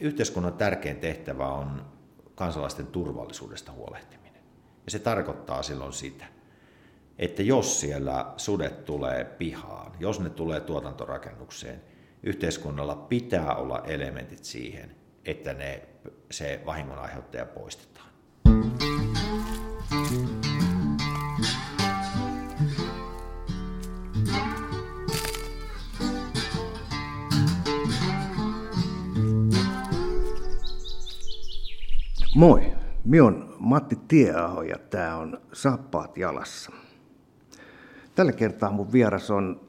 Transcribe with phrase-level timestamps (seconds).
[0.00, 1.86] Yhteiskunnan tärkein tehtävä on
[2.34, 4.42] kansalaisten turvallisuudesta huolehtiminen.
[4.84, 6.24] Ja se tarkoittaa silloin sitä,
[7.18, 11.82] että jos siellä sudet tulee pihaan, jos ne tulee tuotantorakennukseen,
[12.22, 15.82] yhteiskunnalla pitää olla elementit siihen, että ne,
[16.30, 18.08] se vahingon aiheuttaja poistetaan.
[32.38, 32.72] Moi,
[33.04, 36.72] minä on Matti Tieaho ja tämä on Sappaat jalassa.
[38.14, 39.60] Tällä kertaa mun vieras on,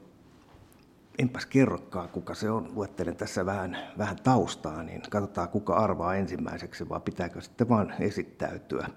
[1.18, 6.88] enpäs kerrokaan kuka se on, luettelen tässä vähän, vähän taustaa, niin katsotaan kuka arvaa ensimmäiseksi,
[6.88, 8.88] vai pitääkö sitten vaan esittäytyä.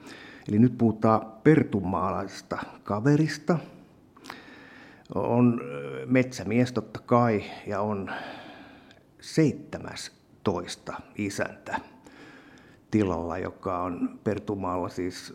[0.50, 3.60] Eli nyt puhutaan pertumaalaisesta kaverista,
[5.16, 5.62] on
[6.06, 8.12] metsämies totta kai ja on
[9.22, 11.93] 17 isäntä
[12.94, 15.34] tilalla, joka on Pertumaalla siis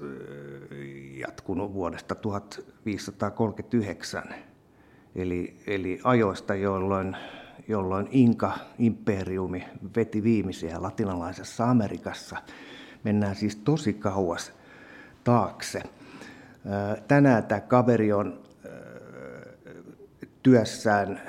[1.21, 4.23] jatkunut vuodesta 1539,
[5.15, 7.17] eli, eli ajoista, jolloin,
[7.69, 9.65] jolloin Inka-imperiumi
[9.97, 12.37] veti viimeisiä latinalaisessa Amerikassa.
[13.05, 14.53] Mennään siis tosi kauas
[15.25, 15.83] taakse.
[17.09, 18.41] Tänään tämä kaveri on
[20.43, 21.21] työssään,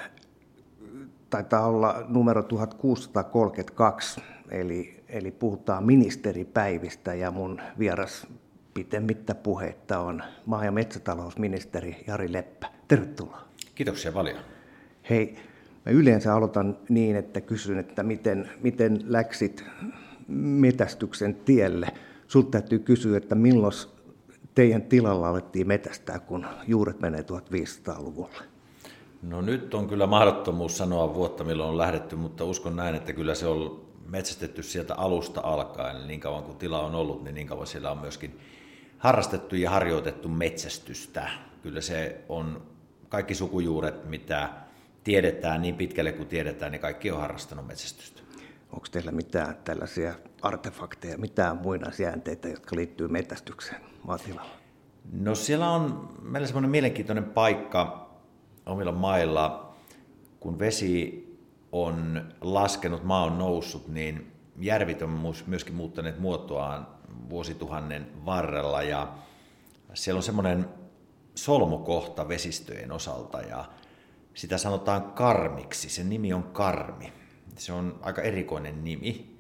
[1.30, 8.28] taitaa olla numero 1632, eli, eli puhutaan ministeripäivistä ja mun vieras
[8.74, 12.68] pitemmittä puhetta on maa- ja metsätalousministeri Jari Leppä.
[12.88, 13.42] Tervetuloa.
[13.76, 14.40] Kiitoksia paljon.
[15.10, 15.36] Hei,
[15.86, 19.66] mä yleensä aloitan niin, että kysyn, että miten, miten läksit
[20.28, 21.88] metästyksen tielle.
[22.28, 23.74] Sulta täytyy kysyä, että milloin
[24.56, 28.44] teidän tilalla alettiin metästää, kun juuret menee 1500-luvulle?
[29.22, 33.36] No nyt on kyllä mahdottomuus sanoa vuotta, milloin on lähdetty, mutta uskon näin, että kyllä
[33.36, 36.08] se on metsästetty sieltä alusta alkaen.
[36.08, 38.40] Niin kauan kuin tila on ollut, niin niin kauan siellä on myöskin
[38.98, 41.30] harrastettu ja harjoitettu metsästystä.
[41.64, 42.62] Kyllä se on
[43.10, 44.50] kaikki sukujuuret, mitä
[45.04, 48.22] tiedetään niin pitkälle kuin tiedetään, niin kaikki on harrastanut metsästystä.
[48.74, 54.52] Onko teillä mitään tällaisia artefakteja, mitään muinaisjäänteitä, jotka liittyy metsästykseen maatilalla?
[55.14, 58.10] No siellä on meillä semmoinen mielenkiintoinen paikka
[58.66, 59.76] omilla mailla,
[60.40, 61.29] kun vesi
[61.72, 66.88] on laskenut, maa on noussut, niin järvit on myöskin muuttaneet muotoaan
[67.30, 69.14] vuosituhannen varrella ja
[69.94, 70.70] siellä on semmoinen
[71.36, 73.66] solmukohta vesistöjen osalta ja
[74.34, 75.90] sitä sanotaan karmiksi.
[75.90, 77.14] Sen nimi on karmi.
[77.56, 79.38] Se on aika erikoinen nimi.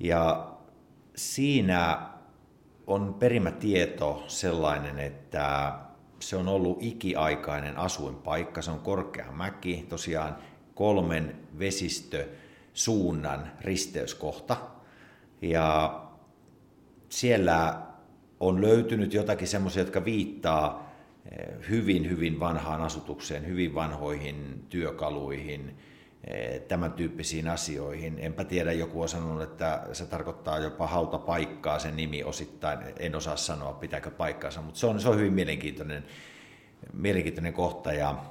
[0.00, 0.52] Ja
[1.16, 2.10] siinä
[2.86, 5.78] on perimätieto sellainen, että
[6.20, 8.62] se on ollut ikiaikainen asuinpaikka.
[8.62, 10.36] Se on korkea mäki, tosiaan
[10.74, 14.56] kolmen vesistösuunnan risteyskohta.
[15.42, 16.00] Ja
[17.08, 17.82] siellä
[18.40, 20.94] on löytynyt jotakin semmoisia, jotka viittaa
[21.30, 25.76] eh, hyvin, hyvin vanhaan asutukseen, hyvin vanhoihin työkaluihin,
[26.24, 28.18] eh, tämän tyyppisiin asioihin.
[28.18, 32.78] Enpä tiedä, joku on sanonut, että se tarkoittaa jopa hautapaikkaa sen nimi osittain.
[32.98, 36.04] En osaa sanoa, pitääkö paikkaansa, mutta se on, se on hyvin mielenkiintoinen,
[36.92, 37.92] mielenkiintoinen kohta.
[37.92, 38.24] Ja,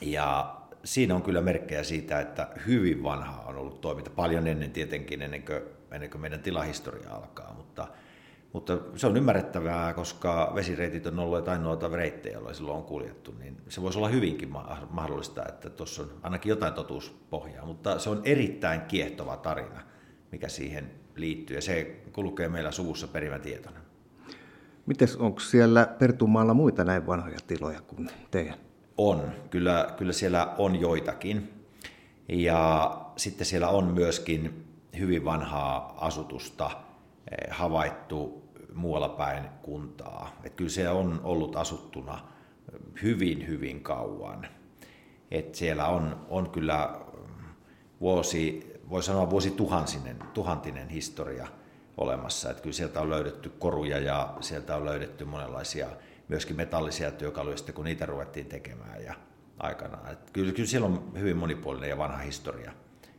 [0.00, 5.22] ja siinä on kyllä merkkejä siitä, että hyvin vanha on ollut toiminta, paljon ennen tietenkin,
[5.22, 5.60] ennen kuin,
[5.90, 7.88] ennen kuin meidän tilahistoria alkaa, mutta,
[8.52, 13.56] mutta se on ymmärrettävää, koska vesireitit on olleet ainoita reittejä, joilla silloin on kuljettu, niin
[13.68, 14.52] se voisi olla hyvinkin
[14.90, 19.82] mahdollista, että tuossa on ainakin jotain totuuspohjaa, mutta se on erittäin kiehtova tarina,
[20.32, 23.80] mikä siihen liittyy, ja se kulkee meillä suvussa perimätietona.
[24.86, 28.71] Mites, onko siellä Pertumaalla muita näin vanhoja tiloja kuin teidän?
[29.04, 31.66] On, kyllä, kyllä siellä on joitakin.
[32.28, 34.66] Ja sitten siellä on myöskin
[34.98, 38.42] hyvin vanhaa asutusta eh, havaittu
[38.74, 40.36] muualla päin kuntaa.
[40.44, 42.20] Et kyllä se on ollut asuttuna
[43.02, 44.46] hyvin, hyvin kauan.
[45.30, 47.00] Et siellä on, on kyllä
[48.00, 51.48] vuosi, voi sanoa vuosi tuhansinen, tuhantinen historia
[51.96, 52.50] olemassa.
[52.50, 55.88] Et kyllä sieltä on löydetty koruja ja sieltä on löydetty monenlaisia
[56.28, 59.14] myöskin metallisia työkaluja sitten, kun niitä ruvettiin tekemään ja
[59.58, 60.12] aikanaan.
[60.12, 62.72] Et kyllä, kyllä siellä on hyvin monipuolinen ja vanha historia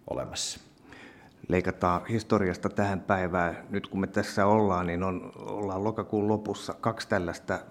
[0.10, 0.60] olemassa.
[1.48, 3.58] Leikataan historiasta tähän päivään.
[3.70, 7.62] Nyt kun me tässä ollaan, niin on, ollaan lokakuun lopussa kaksi tällaista äh,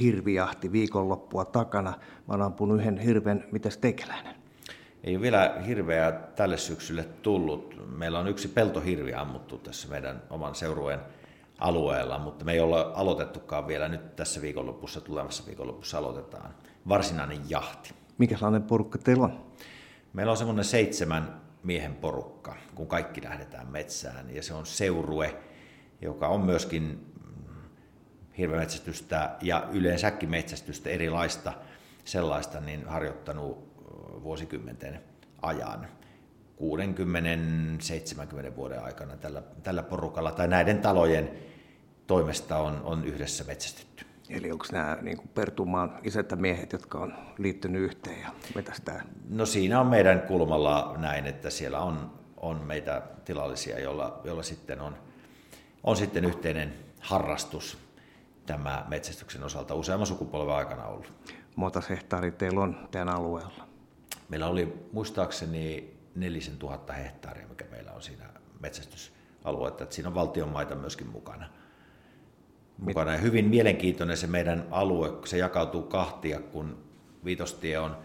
[0.00, 1.90] hirvijahti viikonloppua takana.
[1.90, 3.44] Mä oon ampunut yhden hirven.
[3.52, 4.34] Mitäs teikäläinen?
[5.04, 7.82] Ei ole vielä hirveä tälle syksylle tullut.
[7.96, 11.00] Meillä on yksi peltohirvi ammuttu tässä meidän oman seurueen
[11.60, 16.54] alueella, mutta me ei olla aloitettukaan vielä nyt tässä viikonlopussa, tulevassa viikonlopussa aloitetaan
[16.88, 17.94] varsinainen jahti.
[18.18, 19.46] Mikä sellainen porukka teillä on?
[20.12, 24.34] Meillä on semmoinen seitsemän miehen porukka, kun kaikki lähdetään metsään.
[24.34, 25.36] Ja se on seurue,
[26.00, 27.12] joka on myöskin
[28.38, 31.52] hirvemetsästystä ja yleensäkin metsästystä erilaista
[32.04, 33.70] sellaista niin harjoittanut
[34.22, 35.00] vuosikymmenten
[35.42, 35.86] ajan.
[38.52, 41.30] 60-70 vuoden aikana tällä, tällä porukalla tai näiden talojen
[42.10, 44.04] toimesta on, on yhdessä metsästetty.
[44.30, 45.98] Eli onko nämä niin kuin Pertumaan
[46.36, 49.04] miehet, jotka on liittynyt yhteen ja metästää?
[49.28, 54.80] No siinä on meidän kulmalla näin, että siellä on, on meitä tilallisia, joilla, joilla sitten
[54.80, 54.96] on,
[55.84, 57.78] on sitten yhteinen harrastus
[58.46, 61.12] tämä metsästyksen osalta useamman sukupolven aikana ollut.
[61.56, 63.68] Monta hehtaaria teillä on tämän alueella?
[64.28, 68.24] Meillä oli muistaakseni 4000 hehtaaria, mikä meillä on siinä
[68.60, 69.84] metsästysaluetta.
[69.84, 71.59] Että siinä on valtion maita myöskin mukana.
[72.80, 73.12] Mukana.
[73.12, 76.78] Ja hyvin mielenkiintoinen se meidän alue, se jakautuu kahtia, kun
[77.24, 77.96] Viitostie on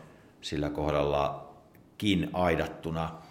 [0.42, 1.54] sillä kohdalla
[1.98, 3.22] kin aidattuna,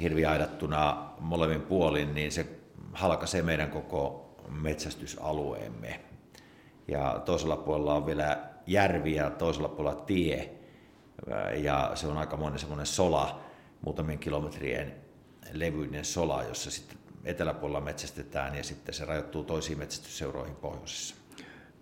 [0.00, 2.46] hirviaidattuna molemmin puolin, niin se
[2.92, 6.00] halkaisee meidän koko metsästysalueemme.
[6.88, 10.52] Ja toisella puolella on vielä järvi ja toisella puolella tie,
[11.62, 13.40] ja se on aika monen semmoinen sola,
[13.84, 14.94] muutamien kilometrien
[15.52, 21.14] levyinen sola, jossa sitten eteläpuolella metsästetään ja sitten se rajoittuu toisiin metsästysseuroihin pohjoisessa.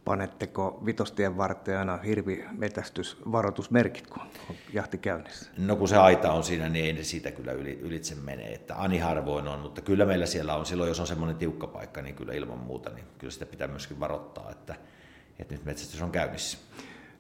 [0.05, 4.29] Panetteko vitostien varteen aina hirvimetästysvaroitusmerkit, kun on
[4.73, 5.51] jahti käynnissä?
[5.59, 8.47] No kun se aita on siinä, niin ei ne siitä kyllä ylitse mene.
[8.47, 12.03] Että ani harvoin on, mutta kyllä meillä siellä on, silloin jos on semmoinen tiukka paikka,
[12.03, 14.75] niin kyllä ilman muuta, niin kyllä sitä pitää myöskin varoittaa, että,
[15.39, 16.59] että nyt metsästys on käynnissä.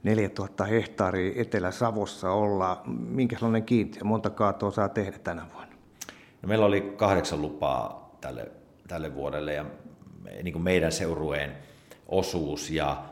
[0.03, 2.82] 4000 hehtaaria Etelä-Savossa olla.
[2.87, 4.05] Minkälainen kiintiö?
[4.05, 5.75] Monta kaatoa saa tehdä tänä vuonna?
[6.43, 8.49] No meillä oli kahdeksan lupaa tälle,
[8.88, 9.65] tälle vuodelle ja
[10.43, 11.56] niin kuin meidän seurueen
[12.09, 13.05] osuus ja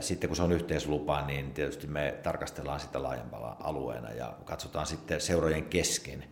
[0.00, 5.20] sitten kun se on yhteislupa, niin tietysti me tarkastellaan sitä laajempana alueena ja katsotaan sitten
[5.20, 6.24] seurojen kesken,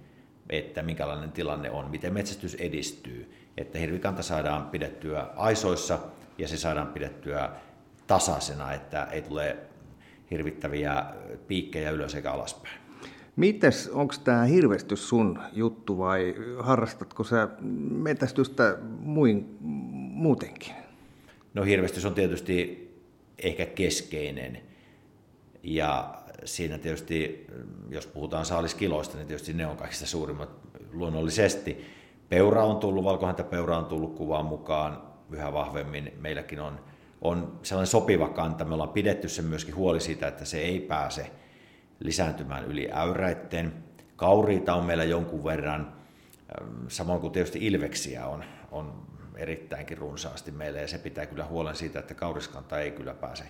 [0.48, 5.98] että minkälainen tilanne on, miten metsästys edistyy, että hirvikanta saadaan pidettyä aisoissa
[6.38, 7.50] ja se saadaan pidettyä
[8.06, 9.56] tasaisena, että ei tule
[10.30, 11.04] hirvittäviä
[11.46, 12.89] piikkejä ylös eikä alaspäin.
[13.40, 17.48] Mites, onko tämä hirvestys sun juttu vai harrastatko sä
[17.90, 20.74] metästystä muin, muutenkin?
[21.54, 22.90] No hirvestys on tietysti
[23.38, 24.58] ehkä keskeinen
[25.62, 26.14] ja
[26.44, 27.46] siinä tietysti,
[27.90, 30.50] jos puhutaan saaliskiloista, niin tietysti ne on kaikista suurimmat
[30.92, 31.84] luonnollisesti.
[32.28, 36.12] Peura on tullut, valkohäntä peura on tullut kuvaan mukaan yhä vahvemmin.
[36.20, 36.80] Meilläkin on
[37.20, 38.64] on sellainen sopiva kanta.
[38.64, 41.30] Me ollaan pidetty sen myöskin huoli siitä, että se ei pääse
[42.00, 43.72] lisääntymään yli äyräitten.
[44.16, 45.92] Kauriita on meillä jonkun verran,
[46.88, 49.06] samoin kuin tietysti ilveksiä on, on
[49.36, 53.44] erittäinkin runsaasti meillä ja se pitää kyllä huolen siitä, että kauriskanta ei kyllä pääse,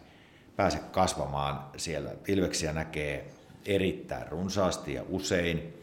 [0.57, 2.11] pääse kasvamaan siellä.
[2.29, 3.31] Ilveksiä näkee
[3.67, 5.75] erittäin runsaasti ja usein.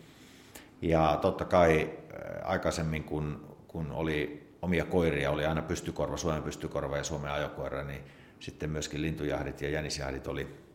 [0.81, 1.97] Ja totta kai
[2.43, 8.01] aikaisemmin, kun, kun oli omia koiria, oli aina pystykorva, Suomen pystykorva ja Suomen ajokoira, niin
[8.39, 10.66] sitten myöskin lintujahdit ja jänisjahdit oli,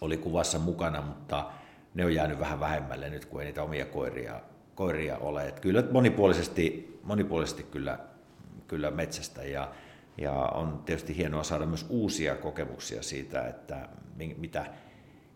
[0.00, 1.50] oli kuvassa mukana, mutta
[1.94, 4.40] ne on jäänyt vähän vähemmälle nyt, kun ei niitä omia koiria,
[4.74, 5.48] koiria ole.
[5.48, 7.98] Et kyllä monipuolisesti, monipuolisesti kyllä,
[8.68, 9.70] kyllä metsästä ja,
[10.18, 13.88] ja on tietysti hienoa saada myös uusia kokemuksia siitä, että
[14.36, 14.66] mitä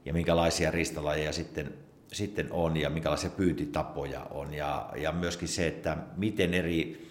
[0.05, 1.75] ja minkälaisia riistalajeja sitten,
[2.13, 7.05] sitten on ja minkälaisia pyyntitapoja on ja, ja myöskin se, että miten eri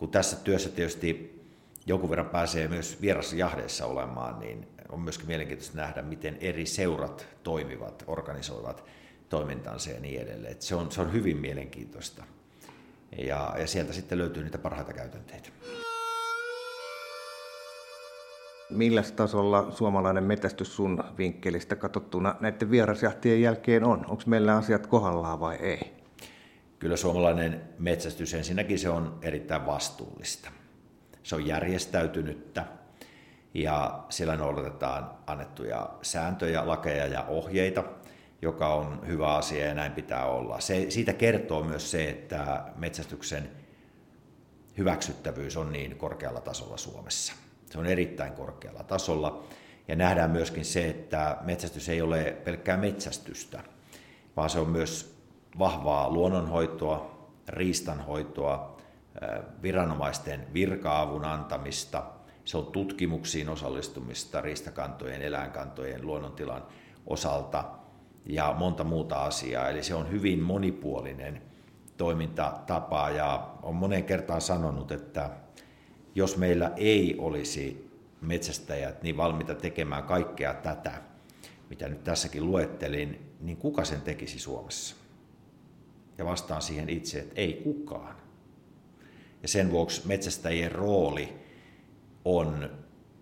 [0.00, 1.40] kun tässä työssä tietysti
[1.86, 8.04] jonkun verran pääsee myös vierasjahdeissa olemaan, niin on myöskin mielenkiintoista nähdä, miten eri seurat toimivat,
[8.06, 8.84] organisoivat
[9.28, 10.52] toimintansa ja niin edelleen.
[10.52, 12.24] Et se, on, se on hyvin mielenkiintoista.
[13.18, 15.48] Ja, ja sieltä sitten löytyy niitä parhaita käytänteitä.
[18.70, 23.98] Millä tasolla suomalainen metästys sun vinkkelistä katsottuna näiden vierasjahtien jälkeen on?
[24.08, 26.00] Onko meillä asiat kohdallaan vai ei?
[26.80, 30.50] kyllä suomalainen metsästys ensinnäkin se on erittäin vastuullista.
[31.22, 32.64] Se on järjestäytynyttä
[33.54, 37.84] ja siellä noudatetaan annettuja sääntöjä, lakeja ja ohjeita,
[38.42, 40.60] joka on hyvä asia ja näin pitää olla.
[40.60, 43.50] Se, siitä kertoo myös se, että metsästyksen
[44.78, 47.32] hyväksyttävyys on niin korkealla tasolla Suomessa.
[47.70, 49.44] Se on erittäin korkealla tasolla
[49.88, 53.64] ja nähdään myöskin se, että metsästys ei ole pelkkää metsästystä,
[54.36, 55.20] vaan se on myös
[55.58, 58.76] vahvaa luonnonhoitoa, riistanhoitoa,
[59.62, 62.02] viranomaisten virka-avun antamista,
[62.44, 66.66] se on tutkimuksiin osallistumista riistakantojen, eläinkantojen, luonnontilan
[67.06, 67.64] osalta
[68.26, 69.68] ja monta muuta asiaa.
[69.68, 71.42] Eli se on hyvin monipuolinen
[71.96, 75.30] toimintatapa ja on moneen kertaan sanonut, että
[76.14, 81.02] jos meillä ei olisi metsästäjät niin valmiita tekemään kaikkea tätä,
[81.70, 84.96] mitä nyt tässäkin luettelin, niin kuka sen tekisi Suomessa?
[86.20, 88.16] ja vastaan siihen itse, että ei kukaan.
[89.42, 91.38] Ja sen vuoksi metsästäjien rooli
[92.24, 92.70] on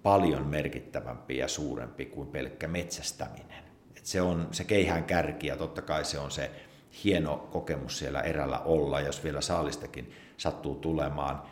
[0.03, 3.65] paljon merkittävämpi ja suurempi kuin pelkkä metsästäminen.
[3.97, 6.51] Et se on se keihään kärki ja totta kai se on se
[7.05, 11.43] hieno kokemus siellä erällä olla, jos vielä saalistakin sattuu tulemaan.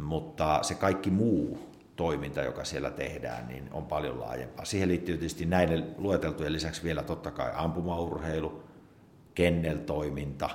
[0.00, 1.58] Mutta se kaikki muu
[1.96, 4.64] toiminta, joka siellä tehdään, niin on paljon laajempaa.
[4.64, 8.62] Siihen liittyy tietysti näiden lueteltujen lisäksi vielä totta kai ampumaurheilu,
[9.34, 10.50] kenneltoiminta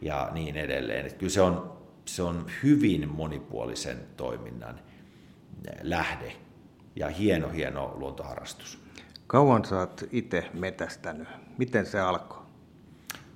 [0.00, 1.06] ja niin edelleen.
[1.06, 4.80] Että kyllä se on, se on hyvin monipuolisen toiminnan
[5.82, 6.32] lähde
[6.96, 8.84] ja hieno, hieno luontoharrastus.
[9.26, 11.28] Kauan sä oot itse metästänyt?
[11.58, 12.44] Miten se alkoi?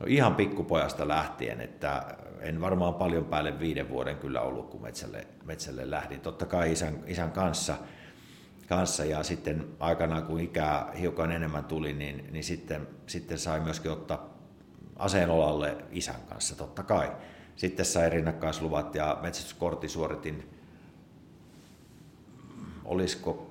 [0.01, 5.27] No ihan pikkupojasta lähtien, että en varmaan paljon päälle viiden vuoden kyllä ollut, kun metsälle,
[5.45, 6.21] metsälle lähdin.
[6.21, 7.77] Totta kai isän, isän kanssa,
[8.69, 13.91] kanssa ja sitten aikanaan, kun ikää hiukan enemmän tuli, niin, niin sitten, sitten sai myöskin
[13.91, 14.29] ottaa
[14.97, 17.13] aseen olalle isän kanssa, totta kai.
[17.57, 20.58] Sitten sai rinnakkaisluvat ja metsästyskortti suoritin,
[22.89, 23.51] olisiko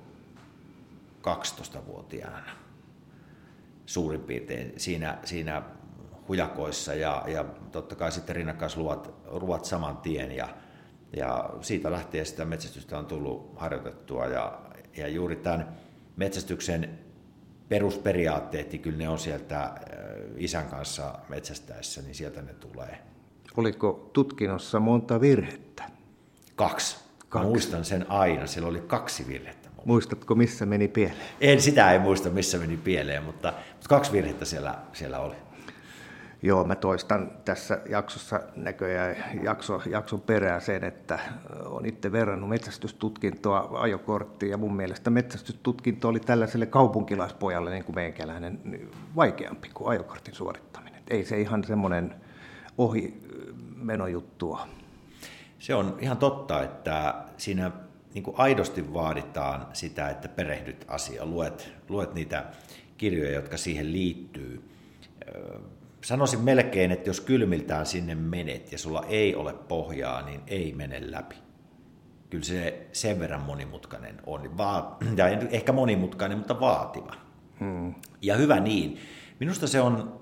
[1.22, 2.50] 12-vuotiaana
[3.86, 5.62] suurin piirtein siinä, siinä
[6.28, 10.48] hujakoissa ja, ja totta kai sitten rinnakkaisluvat ruvat saman tien ja,
[11.16, 14.60] ja siitä lähtien sitä metsästystä on tullut harjoitettua ja,
[14.96, 15.76] ja juuri tämän
[16.16, 16.98] metsästyksen
[17.68, 19.74] perusperiaatteet, niin kyllä ne on sieltä äh,
[20.36, 22.98] isän kanssa metsästäessä, niin sieltä ne tulee.
[23.56, 25.90] Oliko tutkinnossa monta virhettä?
[26.56, 27.07] Kaksi.
[27.28, 27.48] Kaksi.
[27.48, 29.68] Muistan sen aina, siellä oli kaksi virhettä.
[29.84, 31.18] Muistatko, missä meni pieleen?
[31.40, 35.34] En, sitä ei muista, missä meni pieleen, mutta, mutta kaksi virhettä siellä, siellä oli.
[36.42, 41.18] Joo, mä toistan tässä jaksossa näköjään jakso, jakson perään sen, että
[41.64, 48.60] on itse verrannut metsästystutkintoa ajokorttiin, ja mun mielestä metsästystutkinto oli tällaiselle kaupunkilaispojalle, niin kuin meikäläinen,
[49.16, 51.02] vaikeampi kuin ajokortin suorittaminen.
[51.10, 52.14] Ei se ihan semmoinen
[52.78, 53.20] ohi
[53.76, 54.68] menojuttua.
[55.58, 57.70] Se on ihan totta, että siinä
[58.14, 62.44] niin kuin aidosti vaaditaan sitä, että perehdyt asiaan, luet, luet niitä
[62.96, 64.68] kirjoja, jotka siihen liittyy
[66.04, 71.10] sanoisin melkein, että jos kylmiltään sinne menet ja sulla ei ole pohjaa, niin ei mene
[71.10, 71.36] läpi.
[72.30, 74.50] Kyllä se sen verran monimutkainen on.
[75.16, 77.14] Ja ehkä monimutkainen, mutta vaativa.
[77.60, 77.94] Hmm.
[78.22, 78.98] Ja hyvä niin.
[79.40, 80.20] Minusta se on,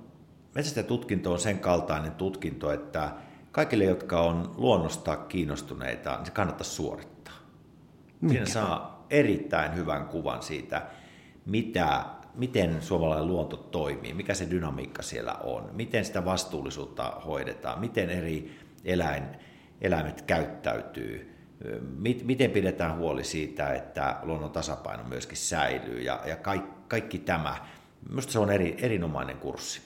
[0.54, 3.12] metsästäjätutkinto on sen kaltainen tutkinto, että
[3.56, 7.34] kaikille, jotka on luonnosta kiinnostuneita, niin se kannattaa suorittaa.
[8.20, 8.32] Mikä?
[8.32, 10.82] Siinä saa erittäin hyvän kuvan siitä,
[11.46, 18.10] mitä miten suomalainen luonto toimii, mikä se dynamiikka siellä on, miten sitä vastuullisuutta hoidetaan, miten
[18.10, 19.24] eri eläin,
[19.80, 21.36] eläimet käyttäytyy,
[22.24, 27.56] miten pidetään huoli siitä, että luonnon tasapaino myöskin säilyy ja, ja kaikki, kaikki tämä.
[28.08, 29.80] Minusta se on eri, erinomainen kurssi.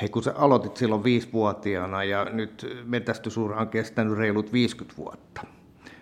[0.00, 5.46] Hei, kun sä aloitit silloin viisivuotiaana ja nyt metästysura on kestänyt reilut 50 vuotta,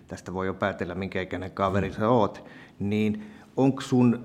[0.07, 2.45] tästä voi jo päätellä, minkä ikäinen kaveri sä oot,
[2.79, 4.25] niin onko sun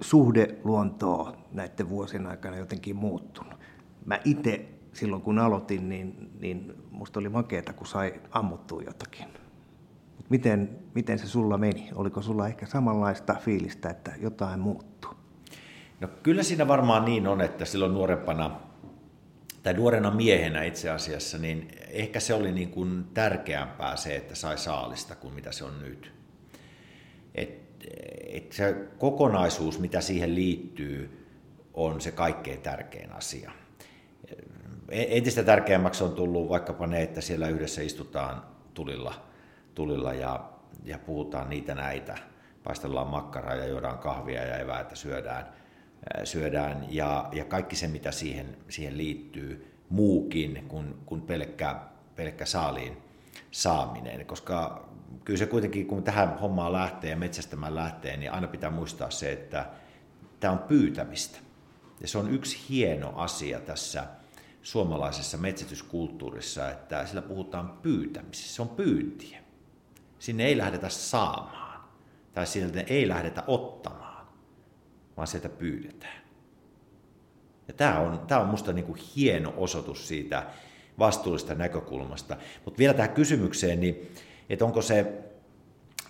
[0.00, 3.54] suhde luontoa näiden vuosien aikana jotenkin muuttunut.
[4.04, 9.26] Mä itse silloin kun aloitin, niin, niin musta oli makeeta, kun sai ammuttua jotakin.
[10.16, 11.90] Mut miten, miten se sulla meni?
[11.94, 15.10] Oliko sulla ehkä samanlaista fiilistä, että jotain muuttuu?
[16.00, 18.50] No kyllä siinä varmaan niin on, että silloin nuorempana
[19.64, 24.58] tai nuorena miehenä itse asiassa, niin ehkä se oli niin kuin tärkeämpää se, että sai
[24.58, 26.12] saalista kuin mitä se on nyt.
[27.34, 27.64] Et
[28.26, 31.26] että se kokonaisuus, mitä siihen liittyy,
[31.74, 33.50] on se kaikkein tärkein asia.
[34.88, 38.42] Entistä tärkeämmäksi on tullut vaikkapa ne, että siellä yhdessä istutaan
[38.74, 39.26] tulilla,
[39.74, 40.50] tulilla ja,
[40.84, 42.14] ja puhutaan niitä näitä.
[42.62, 45.48] Paistellaan makkaraa ja juodaan kahvia ja eväitä syödään,
[46.24, 51.80] syödään ja, ja kaikki se, mitä siihen, siihen liittyy, muukin kuin, kuin pelkkä,
[52.16, 52.96] pelkkä saaliin
[53.50, 54.88] saaminen, koska
[55.24, 59.32] kyllä se kuitenkin, kun tähän hommaan lähtee ja metsästämään lähtee, niin aina pitää muistaa se,
[59.32, 59.70] että
[60.40, 61.38] tämä on pyytämistä.
[62.00, 64.04] Ja se on yksi hieno asia tässä
[64.62, 68.54] suomalaisessa metsätyskulttuurissa, että sillä puhutaan pyytämisestä.
[68.54, 69.38] Se on pyyntiä.
[70.18, 71.80] Sinne ei lähdetä saamaan,
[72.34, 74.03] tai sieltä ei lähdetä ottamaan,
[75.16, 76.24] vaan sieltä pyydetään.
[77.68, 80.46] Ja tämä on, tämä on musta niin kuin hieno osoitus siitä
[80.98, 82.36] vastuullisesta näkökulmasta.
[82.64, 84.12] Mutta vielä tähän kysymykseen, niin
[84.50, 85.12] että onko se,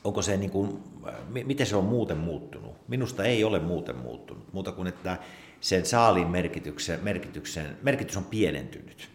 [0.05, 0.83] onko se niin kuin,
[1.29, 2.89] miten se on muuten muuttunut.
[2.89, 5.19] Minusta ei ole muuten muuttunut, muuta kuin että
[5.61, 9.11] sen saalin merkityksen, merkityksen, merkitys on pienentynyt.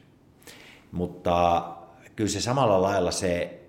[0.92, 1.68] Mutta
[2.16, 3.60] kyllä se samalla lailla se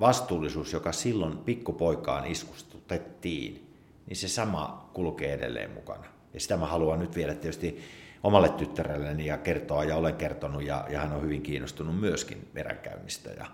[0.00, 3.63] vastuullisuus, joka silloin pikkupoikaan iskustutettiin,
[4.06, 6.04] niin se sama kulkee edelleen mukana.
[6.34, 7.84] Ja sitä mä haluan nyt vielä tietysti
[8.22, 13.30] omalle tyttärelleni ja kertoa, ja olen kertonut, ja, ja hän on hyvin kiinnostunut myöskin merenkäynnistä.
[13.30, 13.46] Ja,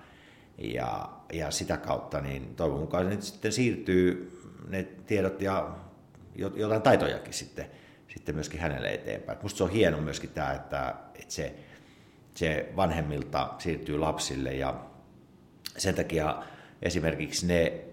[0.59, 4.38] ja, ja sitä kautta niin toivon mukaan nyt sitten siirtyy
[4.69, 5.76] ne tiedot ja
[6.35, 7.66] jotain taitojakin sitten,
[8.09, 9.38] sitten myöskin hänelle eteenpäin.
[9.38, 11.54] Minusta se on hieno myöskin tämä, että, että se,
[12.35, 14.80] se vanhemmilta siirtyy lapsille ja
[15.76, 16.42] sen takia
[16.83, 17.85] esimerkiksi ne,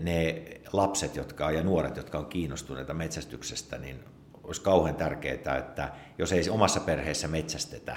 [0.00, 4.04] ne lapset jotka, ja nuoret, jotka on kiinnostuneita metsästyksestä, niin
[4.42, 7.96] olisi kauhean tärkeää, että jos ei omassa perheessä metsästetä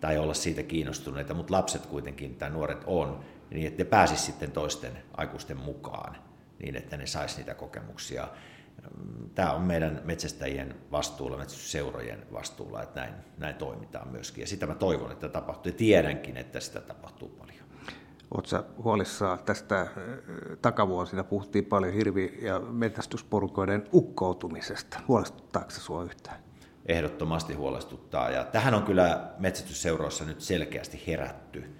[0.00, 4.50] tai olla siitä kiinnostuneita, mutta lapset kuitenkin tai nuoret on, niin että ne pääsisi sitten
[4.50, 6.16] toisten aikuisten mukaan
[6.58, 8.28] niin, että ne saisi niitä kokemuksia.
[9.34, 14.42] Tämä on meidän metsästäjien vastuulla, metsästysseurojen vastuulla, että näin, näin toimitaan myöskin.
[14.42, 17.63] Ja sitä mä toivon, että tapahtuu ja tiedänkin, että sitä tapahtuu paljon.
[18.30, 19.88] Oletko huolissaan tästä äh,
[20.62, 25.00] takavuosina puhuttiin paljon hirvi- ja metsästysporukoiden ukkoutumisesta.
[25.08, 26.36] Huolestuttaako se sinua yhtään?
[26.86, 28.30] Ehdottomasti huolestuttaa.
[28.30, 31.74] Ja tähän on kyllä metsästysseuroissa nyt selkeästi herätty.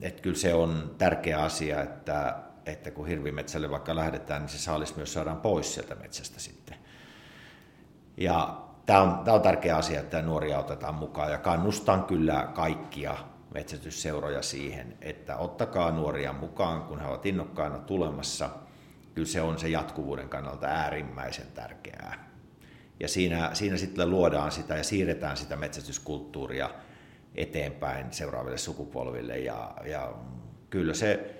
[0.00, 4.96] Että kyllä se on tärkeä asia, että, että kun hirvimetsälle vaikka lähdetään, niin se saalis
[4.96, 6.76] myös saadaan pois sieltä metsästä sitten.
[8.16, 13.16] Ja tämä on, tämä on tärkeä asia, että nuoria otetaan mukaan ja kannustan kyllä kaikkia
[13.54, 18.50] metsästysseuroja siihen, että ottakaa nuoria mukaan, kun he ovat innokkaina tulemassa.
[19.14, 22.28] Kyllä se on se jatkuvuuden kannalta äärimmäisen tärkeää.
[23.00, 26.70] Ja siinä, siinä sitten luodaan sitä ja siirretään sitä metsästyskulttuuria
[27.34, 29.38] eteenpäin seuraaville sukupolville.
[29.38, 30.14] Ja, ja
[30.70, 31.34] kyllä se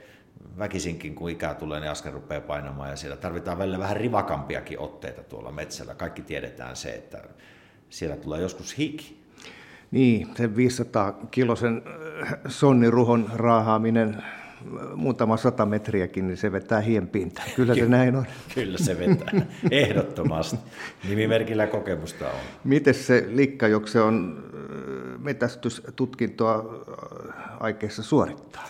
[0.58, 5.22] väkisinkin, kun ikää tulee, niin askel rupeaa painamaan ja siellä tarvitaan välillä vähän rivakampiakin otteita
[5.22, 5.94] tuolla metsällä.
[5.94, 7.22] Kaikki tiedetään se, että
[7.90, 9.17] siellä tulee joskus hik,
[9.90, 11.82] niin, sen 500 kilosen
[12.22, 14.24] äh, sonniruhon raahaaminen äh,
[14.94, 17.42] muutama sata metriäkin, niin se vetää hien pinta.
[17.56, 18.26] Kyllä se näin on.
[18.54, 20.56] Kyllä se vetää, ehdottomasti.
[21.08, 22.40] Nimimerkillä kokemusta on.
[22.64, 26.84] Miten se Likkajokse on äh, metästystutkintoa
[27.60, 28.68] aikeissa suorittaa?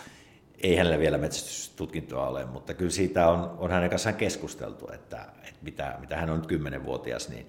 [0.63, 5.59] Ei hänellä vielä metsästystutkintoa ole, mutta kyllä siitä on, on hänen kanssaan keskusteltu, että, että
[5.61, 7.45] mitä, mitä hän on nyt kymmenenvuotias, niin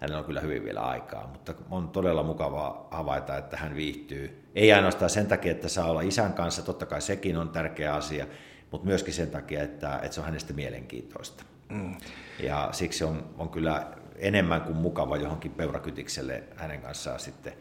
[0.00, 4.44] hänellä on kyllä hyvin vielä aikaa, mutta on todella mukavaa havaita, että hän viihtyy.
[4.54, 8.26] Ei ainoastaan sen takia, että saa olla isän kanssa, totta kai sekin on tärkeä asia,
[8.70, 11.44] mutta myöskin sen takia, että, että se on hänestä mielenkiintoista.
[11.68, 11.94] Mm.
[12.40, 17.52] Ja siksi on, on kyllä enemmän kuin mukava johonkin peurakytikselle hänen kanssaan sitten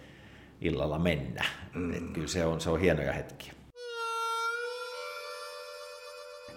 [0.62, 1.46] illalla mennä.
[1.74, 1.94] Mm.
[1.94, 3.54] Et kyllä se on, se on hienoja hetkiä.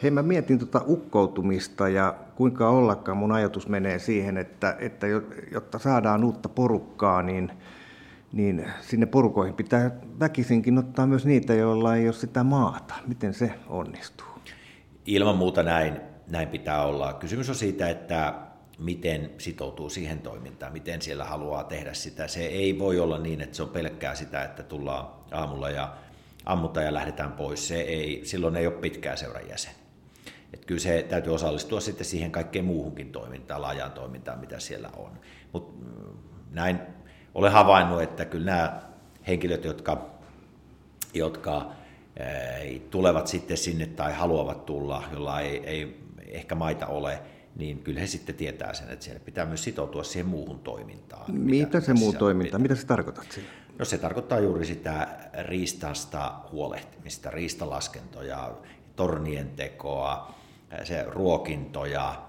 [0.02, 5.07] Hei, mä mietin tuota ukkoutumista ja kuinka ollakaan mun ajatus menee siihen, että, että
[5.53, 7.53] jotta saadaan uutta porukkaa, niin,
[8.33, 12.94] niin sinne porukoihin pitää väkisinkin ottaa myös niitä, joilla ei ole sitä maata.
[13.07, 14.27] Miten se onnistuu?
[15.07, 17.12] Ilman muuta näin, näin pitää olla.
[17.12, 18.35] Kysymys on siitä, että
[18.79, 22.29] miten sitoutuu siihen toimintaan, miten siellä haluaa tehdä sitä.
[22.29, 25.94] Se ei voi olla niin, että se on pelkkää sitä, että tullaan aamulla ja
[26.44, 27.68] ammutaan ja lähdetään pois.
[27.68, 29.88] Se ei, silloin ei ole pitkää seuran jäsen.
[30.52, 35.12] Että kyllä se täytyy osallistua sitten siihen kaikkeen muuhunkin toimintaan, laajaan toimintaan, mitä siellä on.
[35.52, 36.18] Mutta mm,
[36.50, 36.78] näin
[37.34, 38.82] olen havainnut, että kyllä nämä
[39.26, 40.11] henkilöt, jotka,
[41.14, 41.72] jotka
[42.90, 47.22] tulevat sitten sinne tai haluavat tulla, jolla ei, ei ehkä maita ole,
[47.56, 51.32] niin kyllä he sitten tietää sen, että siellä pitää myös sitoutua siihen muuhun toimintaan.
[51.32, 53.48] Mitä, mitä se muu toiminta, mitä se tarkoittaa sillä?
[53.78, 55.08] No se tarkoittaa juuri sitä
[55.42, 58.52] riistasta huolehtimista, riistalaskentoja,
[58.96, 60.34] tornien tekoa,
[60.85, 62.28] se ruokinto ja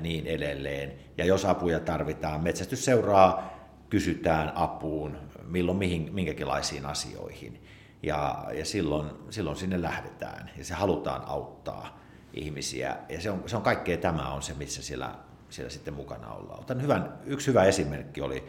[0.00, 0.92] niin edelleen.
[1.18, 3.56] Ja jos apuja tarvitaan, metsästysseuraa
[3.90, 7.62] kysytään apuun milloin mihin, minkäkinlaisiin asioihin.
[8.02, 11.98] Ja, ja silloin, silloin sinne lähdetään ja se halutaan auttaa
[12.34, 12.96] ihmisiä.
[13.08, 15.14] Ja se on, se on kaikkea tämä on se, missä siellä,
[15.48, 16.60] siellä sitten mukana ollaan.
[16.60, 18.44] Otan hyvän, yksi hyvä esimerkki oli,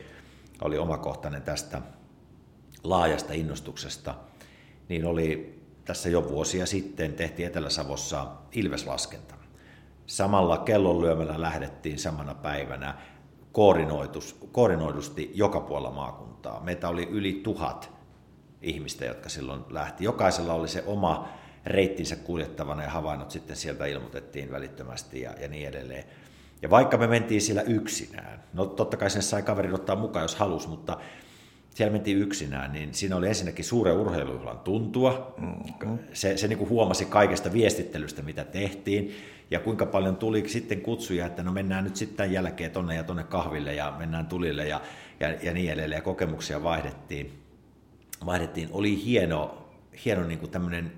[0.62, 1.82] oli omakohtainen tästä
[2.84, 4.16] laajasta innostuksesta.
[4.90, 5.57] Niin oli
[5.88, 9.36] tässä jo vuosia sitten tehtiin Etelä-Savossa Ilveslaskenta.
[10.06, 12.96] Samalla kellonlyömällä lähdettiin samana päivänä
[14.52, 16.60] koordinoidusti joka puolella maakuntaa.
[16.64, 17.92] Meitä oli yli tuhat
[18.62, 20.04] ihmistä, jotka silloin lähti.
[20.04, 21.30] Jokaisella oli se oma
[21.66, 26.04] reittinsä kuljettavana ja havainnot sitten sieltä ilmoitettiin välittömästi ja, ja niin edelleen.
[26.62, 30.36] Ja vaikka me mentiin siellä yksinään, no totta kai sen sai kaverin ottaa mukaan, jos
[30.36, 30.98] halus, mutta
[31.78, 35.36] siellä mentiin yksinään, niin siinä oli ensinnäkin suuren urheilujuhlan tuntua.
[35.38, 36.00] Mm-hmm.
[36.14, 39.16] Se, se niin kuin huomasi kaikesta viestittelystä, mitä tehtiin,
[39.52, 43.04] ja kuinka paljon tuli sitten kutsuja, että no mennään nyt sitten tämän jälkeen tonne ja
[43.04, 44.82] tonne kahville ja mennään tulille ja,
[45.20, 47.34] ja, ja niin edelleen, ja kokemuksia vaihdettiin.
[48.26, 48.70] vaihdettiin.
[48.72, 49.70] Oli hieno,
[50.06, 50.92] hieno niin kuin tämmöinen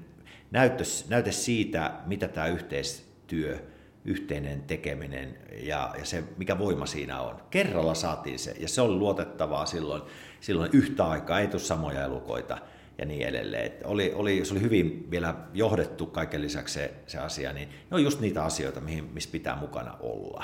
[0.52, 3.60] näytös, näyte siitä, mitä tämä yhteistyö
[4.06, 7.42] yhteinen tekeminen ja, ja se, mikä voima siinä on.
[7.50, 10.02] Kerralla saatiin se, ja se oli luotettavaa silloin,
[10.40, 12.58] silloin yhtä aikaa, ei tule samoja elukoita
[12.98, 13.66] ja niin edelleen.
[13.66, 17.96] Et oli, oli, se oli hyvin vielä johdettu kaiken lisäksi se, se asia, niin ne
[17.96, 20.44] on just niitä asioita, mihin, missä pitää mukana olla,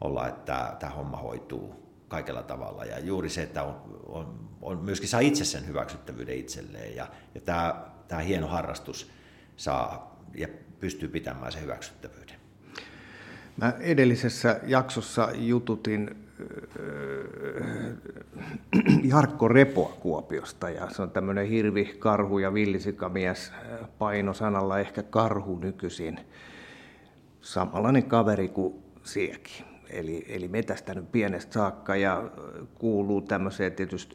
[0.00, 2.84] olla että tämä homma hoituu kaikella tavalla.
[2.84, 7.40] Ja juuri se, että on, on, on myöskin saa itse sen hyväksyttävyyden itselleen ja, ja
[7.40, 9.10] tämä, tämä hieno harrastus
[9.56, 10.48] saa ja
[10.80, 12.19] pystyy pitämään sen hyväksyttävyyden.
[13.60, 16.16] Mä edellisessä jaksossa jututin
[19.04, 23.52] Jarkko Repoa Kuopiosta ja se on tämmöinen hirvi, karhu ja villisikamies
[23.98, 26.20] painosanalla ehkä karhu nykyisin.
[27.40, 29.64] Samanlainen kaveri kuin siekin.
[29.90, 32.30] Eli, eli metästänyt pienestä saakka ja
[32.74, 34.14] kuuluu tämmöiseen tietysti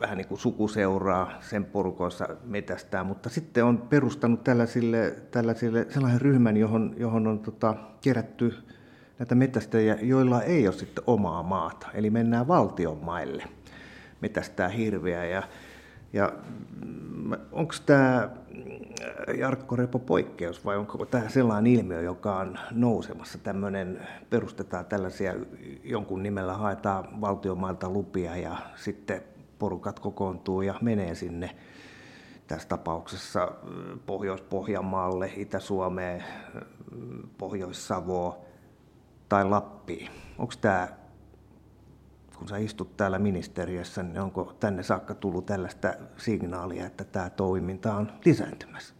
[0.00, 6.56] vähän niin kuin sukuseuraa sen porukoissa metästää, mutta sitten on perustanut tällaisille, tällaisille sellainen ryhmän,
[6.56, 8.54] johon, johon on tota, kerätty
[9.22, 11.86] näitä metästäjiä, joilla ei ole sitten omaa maata.
[11.94, 13.44] Eli mennään valtion maille
[14.20, 15.24] metästää hirveä.
[15.24, 15.42] Ja,
[16.12, 16.32] ja
[16.84, 18.30] mm, onko tämä
[19.38, 23.38] Jarkko Repo poikkeus vai onko tämä sellainen ilmiö, joka on nousemassa?
[23.38, 25.34] Tämmöinen, perustetaan tällaisia,
[25.84, 29.22] jonkun nimellä haetaan valtiomailta lupia ja sitten
[29.58, 31.50] porukat kokoontuu ja menee sinne
[32.46, 33.52] tässä tapauksessa
[34.06, 36.24] Pohjois-Pohjanmaalle, Itä-Suomeen,
[37.38, 38.51] Pohjois-Savoon
[39.32, 40.10] tai Lappiin.
[40.38, 40.88] Onko tämä,
[42.38, 47.94] kun sä istut täällä ministeriössä, niin onko tänne saakka tullut tällaista signaalia, että tämä toiminta
[47.94, 48.94] on lisääntymässä?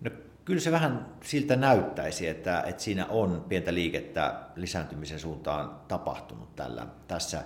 [0.00, 0.10] No,
[0.44, 6.86] kyllä se vähän siltä näyttäisi, että, että siinä on pientä liikettä lisääntymisen suuntaan tapahtunut tällä,
[7.08, 7.42] tässä,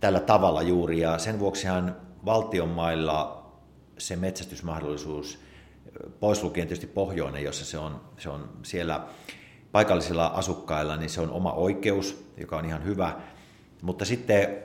[0.00, 1.00] tällä tavalla juuri.
[1.00, 3.46] Ja sen vuoksihan valtion mailla
[3.98, 5.40] se metsästysmahdollisuus,
[6.20, 9.06] pois lukien tietysti pohjoinen, jossa se on, se on siellä
[9.76, 13.16] paikallisilla asukkailla, niin se on oma oikeus, joka on ihan hyvä.
[13.82, 14.56] Mutta sitten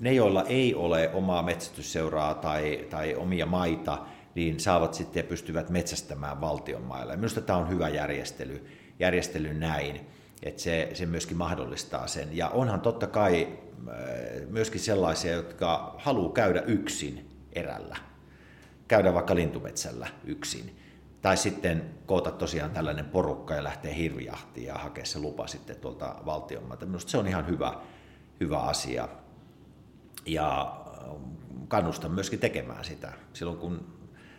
[0.00, 3.98] ne, joilla ei ole omaa metsästysseuraa tai, tai omia maita,
[4.34, 7.16] niin saavat sitten ja pystyvät metsästämään valtion mailla.
[7.16, 8.66] Minusta tämä on hyvä järjestely,
[8.98, 10.00] järjestely näin,
[10.42, 12.36] että se, se myöskin mahdollistaa sen.
[12.36, 13.48] Ja onhan totta kai
[13.88, 13.94] äh,
[14.50, 17.96] myöskin sellaisia, jotka haluaa käydä yksin erällä,
[18.88, 20.81] käydä vaikka lintumetsällä yksin.
[21.22, 26.14] Tai sitten koota tosiaan tällainen porukka ja lähteä hirvijahtiin ja hakea se lupa sitten tuolta
[26.26, 26.86] valtionmaalta.
[26.86, 27.80] Minusta se on ihan hyvä,
[28.40, 29.08] hyvä asia.
[30.26, 30.76] Ja
[31.68, 33.12] kannustan myöskin tekemään sitä.
[33.32, 33.86] Silloin kun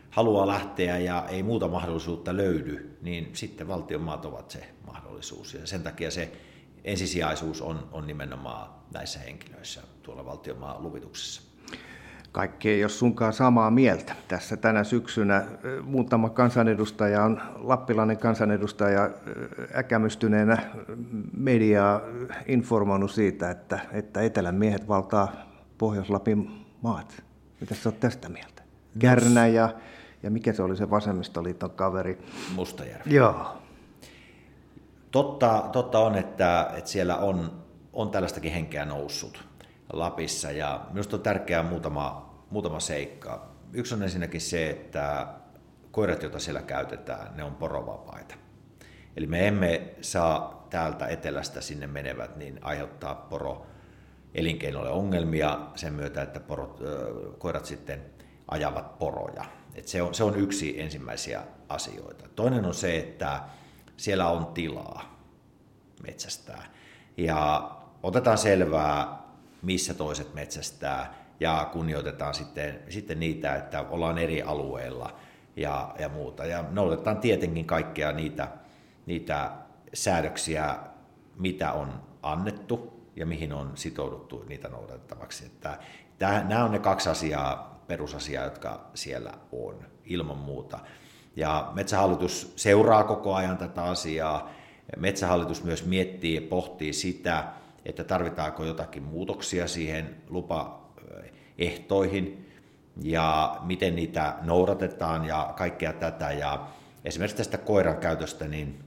[0.09, 5.53] haluaa lähteä ja ei muuta mahdollisuutta löydy, niin sitten valtionmaat ovat se mahdollisuus.
[5.53, 6.31] Ja sen takia se
[6.83, 11.52] ensisijaisuus on, on nimenomaan näissä henkilöissä tuolla valtionmaan luvituksessa
[12.33, 14.15] kaikki ei ole sunkaan samaa mieltä.
[14.27, 15.43] Tässä tänä syksynä
[15.83, 19.09] muutama kansanedustaja on, lappilainen kansanedustaja
[19.75, 20.57] äkämystyneenä
[21.37, 22.01] mediaa
[22.47, 25.31] informoinut siitä, että, että etelän miehet valtaa
[25.77, 27.23] Pohjois-Lapin maat.
[27.61, 28.63] Mitä sä oot tästä mieltä?
[28.99, 29.69] Kärnä ja,
[30.23, 32.17] ja mikä se oli se vasemmistoliiton kaveri?
[32.55, 33.15] Mustajärvi.
[33.15, 33.57] Joo.
[35.11, 37.51] Totta, totta on, että, että siellä on,
[37.93, 39.52] on tällaistakin henkeä noussut
[39.93, 43.47] Lapissa ja minusta on tärkeää muutama, muutama seikka.
[43.73, 45.27] Yksi on ensinnäkin se, että
[45.91, 48.35] koirat, joita siellä käytetään, ne on porovapaita.
[49.17, 53.65] Eli me emme saa täältä etelästä sinne menevät niin aiheuttaa poro
[54.35, 56.79] elinkeinolle ongelmia sen myötä, että porot,
[57.37, 58.05] koirat sitten
[58.47, 59.45] ajavat poroja.
[59.75, 62.29] Et se, on, se on yksi ensimmäisiä asioita.
[62.35, 63.41] Toinen on se, että
[63.97, 65.19] siellä on tilaa
[66.03, 66.65] metsästää.
[67.17, 67.71] Ja
[68.03, 69.22] otetaan selvää
[69.63, 75.15] missä toiset metsästää ja kunnioitetaan sitten, sitten niitä, että ollaan eri alueilla
[75.55, 76.45] ja, ja muuta.
[76.45, 78.47] Ja noudatetaan tietenkin kaikkea niitä,
[79.05, 79.51] niitä
[79.93, 80.75] säädöksiä,
[81.39, 85.45] mitä on annettu ja mihin on sitouduttu niitä noudatettavaksi.
[85.45, 85.77] Että
[86.17, 90.79] tämä, nämä on ne kaksi asiaa, perusasiaa, jotka siellä on ilman muuta.
[91.35, 94.49] Ja Metsähallitus seuraa koko ajan tätä asiaa.
[94.97, 97.53] Metsähallitus myös miettii ja pohtii sitä,
[97.85, 102.49] että tarvitaanko jotakin muutoksia siihen lupaehtoihin
[103.01, 106.31] ja miten niitä noudatetaan ja kaikkea tätä.
[106.31, 106.67] Ja
[107.05, 108.83] esimerkiksi tästä koiran käytöstä, niin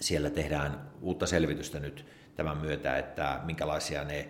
[0.00, 4.28] siellä tehdään uutta selvitystä nyt tämän myötä, että minkälaisia ne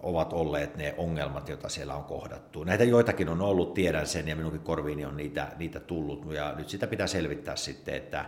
[0.00, 2.64] ovat olleet ne ongelmat, joita siellä on kohdattu.
[2.64, 6.68] Näitä joitakin on ollut, tiedän sen, ja minunkin korviini on niitä, niitä tullut, ja nyt
[6.68, 8.24] sitä pitää selvittää sitten, että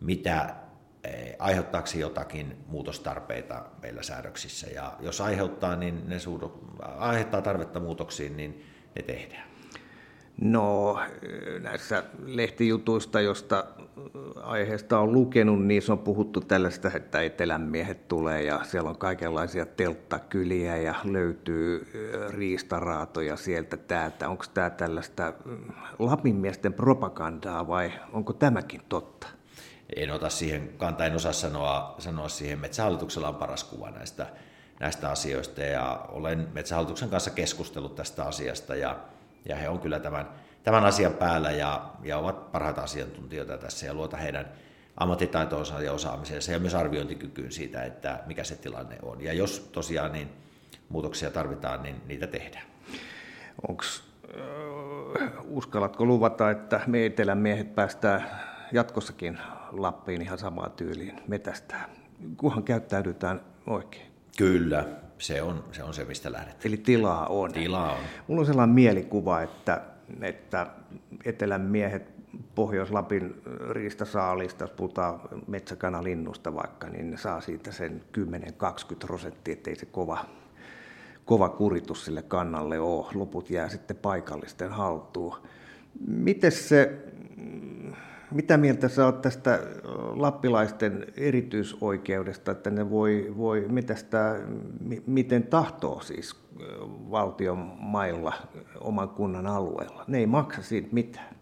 [0.00, 0.54] mitä
[1.38, 4.66] aiheuttaako se jotakin muutostarpeita meillä säädöksissä.
[4.66, 8.64] Ja jos aiheuttaa, niin ne suudu, aiheuttaa tarvetta muutoksiin, niin
[8.96, 9.50] ne tehdään.
[10.40, 10.98] No
[11.62, 13.64] näissä lehtijutuista, josta
[14.42, 19.66] aiheesta on lukenut, niin se on puhuttu tällaista, että etelänmiehet tulee ja siellä on kaikenlaisia
[19.66, 21.86] telttakyliä ja löytyy
[22.28, 24.28] riistaraatoja sieltä täältä.
[24.28, 25.58] Onko tämä tällaista mm,
[25.98, 29.39] lapinmiesten propagandaa vai onko tämäkin totta?
[29.96, 32.58] En ota siihen kantaa, en osaa sanoa, sanoa siihen.
[32.58, 34.26] Metsähallituksella on paras kuva näistä,
[34.80, 38.96] näistä asioista ja olen Metsähallituksen kanssa keskustellut tästä asiasta ja,
[39.44, 40.28] ja he on kyllä tämän
[40.64, 44.48] tämän asian päällä ja, ja ovat parhaita asiantuntijoita tässä ja luota heidän
[44.96, 49.20] ammattitaitoonsa ja osaamiseensa ja myös arviointikykyyn siitä, että mikä se tilanne on.
[49.20, 50.28] Ja jos tosiaan niin
[50.88, 52.64] muutoksia tarvitaan, niin niitä tehdään.
[53.68, 58.30] Onks, äh, uskallatko luvata, että me etelän miehet päästään
[58.72, 59.38] jatkossakin
[59.72, 61.88] Lappiin ihan samaan tyyliin metästää,
[62.36, 64.06] kunhan käyttäydytään oikein?
[64.36, 64.84] Kyllä,
[65.18, 66.60] se on se, on se mistä lähdetään.
[66.64, 67.52] Eli tilaa on.
[67.52, 67.98] Tilaa on.
[68.28, 69.82] Mulla on sellainen mielikuva, että
[70.22, 70.66] että
[71.24, 72.10] etelän miehet
[72.54, 79.86] Pohjois-Lapin riistasaalista, jos puhutaan metsäkanalinnusta vaikka, niin ne saa siitä sen 10-20 prosenttia, ettei se
[79.86, 80.24] kova,
[81.24, 83.06] kova kuritus sille kannalle ole.
[83.14, 85.36] Loput jää sitten paikallisten haltuun.
[86.06, 86.98] Miten se,
[88.30, 89.58] mitä mieltä sä oot tästä
[90.16, 94.36] lappilaisten erityisoikeudesta, että ne voi, voi metästää
[95.06, 96.36] miten tahtoo siis
[97.10, 98.32] valtion mailla
[98.80, 100.04] oman kunnan alueella?
[100.06, 101.40] Ne ei maksa siitä mitään.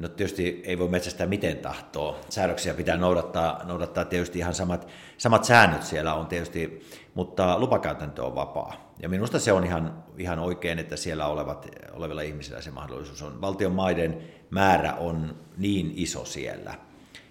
[0.00, 2.20] No tietysti ei voi metsästää miten tahtoo.
[2.28, 6.80] Säädöksiä pitää noudattaa, noudattaa tietysti ihan samat, samat säännöt siellä on tietysti,
[7.14, 8.94] mutta lupakäytäntö on vapaa.
[9.02, 13.40] Ja minusta se on ihan, ihan oikein, että siellä olevat, olevilla ihmisillä se mahdollisuus on.
[13.40, 16.74] Valtion maiden määrä on niin iso siellä,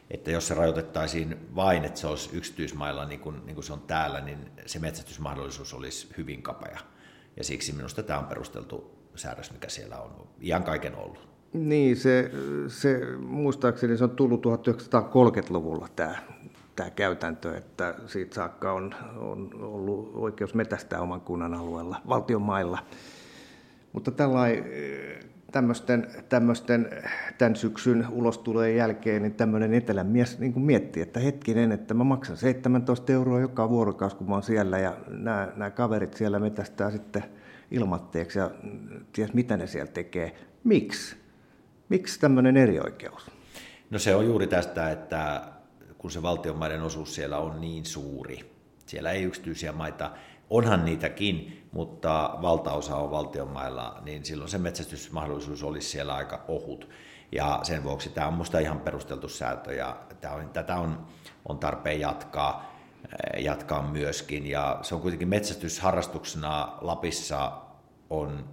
[0.09, 3.81] että jos se rajoitettaisiin vain, että se olisi yksityismailla niin kuin, niin kuin se on
[3.81, 6.79] täällä, niin se metsästysmahdollisuus olisi hyvin kapea.
[7.37, 11.29] Ja siksi minusta tämä on perusteltu säädös, mikä siellä on ihan kaiken ollut.
[11.53, 12.31] Niin, se,
[12.67, 16.15] se muistaakseni se on tullut 1930-luvulla tämä,
[16.75, 22.79] tämä käytäntö, että siitä saakka on, on ollut oikeus metästää oman kunnan alueella, valtion mailla.
[23.93, 24.63] Mutta tällainen
[25.51, 26.89] tämmöisten, tämmöisten
[27.37, 32.03] tämän syksyn ulostulojen jälkeen, niin tämmöinen etelän mies niin kuin miettii, että hetkinen, että mä
[32.03, 36.91] maksan 17 euroa joka vuorokausi, kun mä oon siellä, ja nämä, nämä kaverit siellä metästää
[36.91, 37.23] sitten
[37.71, 38.51] ilmatteeksi, ja
[39.13, 40.35] ties mitä ne siellä tekee.
[40.63, 41.15] Miksi?
[41.89, 43.31] Miksi tämmöinen erioikeus?
[43.89, 45.41] No se on juuri tästä, että
[45.97, 48.51] kun se valtionmaiden osuus siellä on niin suuri,
[48.85, 50.11] siellä ei yksityisiä maita
[50.51, 56.89] onhan niitäkin, mutta valtaosa on valtionmailla, niin silloin se metsästysmahdollisuus olisi siellä aika ohut.
[57.31, 61.07] Ja sen vuoksi tämä on minusta ihan perusteltu säätö ja tämä on, tätä on,
[61.49, 64.47] on tarpeen jatkaa, eh, jatkaa myöskin.
[64.47, 67.51] Ja se on kuitenkin metsästysharrastuksena Lapissa
[68.09, 68.45] on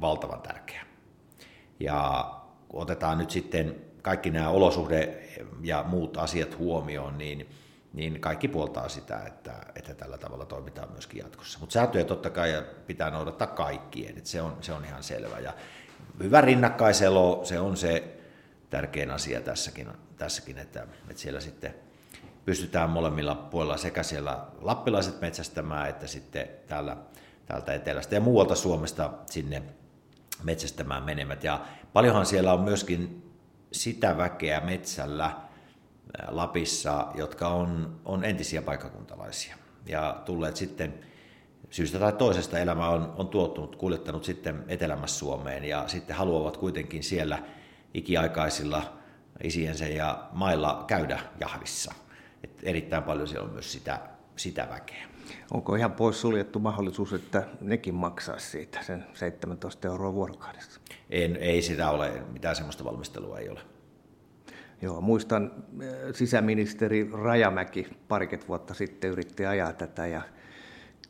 [0.00, 0.86] valtavan tärkeä.
[1.80, 2.30] Ja
[2.72, 5.28] otetaan nyt sitten kaikki nämä olosuhde
[5.62, 7.48] ja muut asiat huomioon, niin
[7.94, 11.58] niin kaikki puoltaa sitä, että, että tällä tavalla toimitaan myöskin jatkossa.
[11.58, 15.38] Mutta sääntöjä totta kai pitää noudattaa kaikkien, että se on, se on ihan selvä.
[15.38, 15.52] Ja
[16.22, 18.18] hyvä rinnakkaiselo, se on se
[18.70, 21.74] tärkein asia tässäkin, tässäkin että, että siellä sitten
[22.44, 26.96] pystytään molemmilla puolilla sekä siellä lappilaiset metsästämään, että sitten täällä,
[27.46, 29.62] täältä etelästä ja muualta Suomesta sinne
[30.42, 31.44] metsästämään menemät.
[31.44, 33.30] Ja paljonhan siellä on myöskin
[33.72, 35.44] sitä väkeä metsällä,
[36.28, 40.94] Lapissa, jotka on, on entisiä paikkakuntalaisia ja tulleet sitten
[41.70, 47.02] syystä tai toisesta elämä on, on tuottunut, kuljettanut sitten etelämässä Suomeen ja sitten haluavat kuitenkin
[47.02, 47.42] siellä
[47.94, 48.82] ikiaikaisilla
[49.42, 51.94] isiensä ja mailla käydä jahvissa.
[52.44, 54.00] Et erittäin paljon siellä on myös sitä,
[54.36, 55.08] sitä väkeä.
[55.50, 60.80] Onko ihan pois suljettu mahdollisuus, että nekin maksaa siitä sen 17 euroa vuorokaudessa?
[61.10, 63.60] En, ei sitä ole, mitään sellaista valmistelua ei ole.
[64.84, 70.22] Joo, muistan äh, sisäministeri Rajamäki pariket vuotta sitten yritti ajaa tätä ja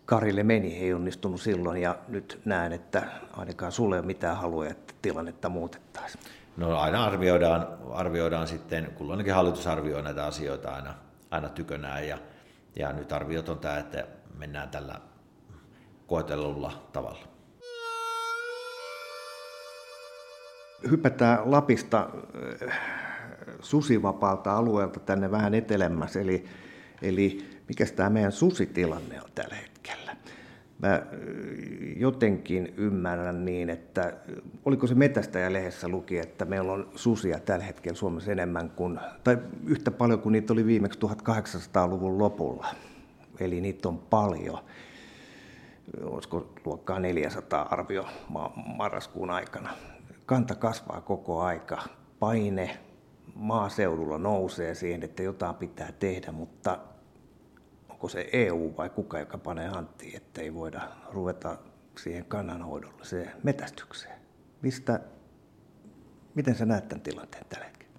[0.06, 4.66] Karille meni, ei onnistunut silloin ja nyt näen, että ainakaan sulle ei ole mitään halua,
[4.66, 6.24] että tilannetta muutettaisiin.
[6.56, 10.94] No aina arvioidaan, arvioidaan sitten, kulloinenkin hallitus arvioi näitä asioita aina,
[11.30, 12.18] aina tykönään ja,
[12.76, 14.06] ja nyt arviot on tämä, että
[14.38, 15.00] mennään tällä
[16.06, 17.28] koetellulla tavalla.
[20.90, 22.10] Hypätään Lapista
[22.62, 23.13] äh,
[23.61, 26.44] susivapaalta alueelta tänne vähän etelemmäs, eli,
[27.02, 30.16] eli mikä tämä meidän susitilanne on tällä hetkellä.
[30.78, 31.02] Mä
[31.96, 34.12] jotenkin ymmärrän niin, että
[34.64, 39.90] oliko se Metästäjä-lehdessä luki, että meillä on susia tällä hetkellä Suomessa enemmän kuin, tai yhtä
[39.90, 42.66] paljon kuin niitä oli viimeksi 1800-luvun lopulla.
[43.40, 44.59] Eli niitä on paljon.
[46.02, 48.07] Olisiko luokkaa 400 arvio
[48.76, 49.70] marraskuun aikana.
[50.26, 51.83] Kanta kasvaa koko aika.
[52.18, 52.78] Paine
[53.35, 56.79] maaseudulla nousee siihen, että jotain pitää tehdä, mutta
[57.88, 60.81] onko se EU vai kuka, joka panee hanttiin, että ei voida
[61.12, 61.59] ruveta
[61.99, 64.18] siihen kannanhoidolliseen metästykseen?
[64.62, 65.01] Mistä,
[66.35, 67.94] miten sä näet tämän tilanteen tällä hetkellä?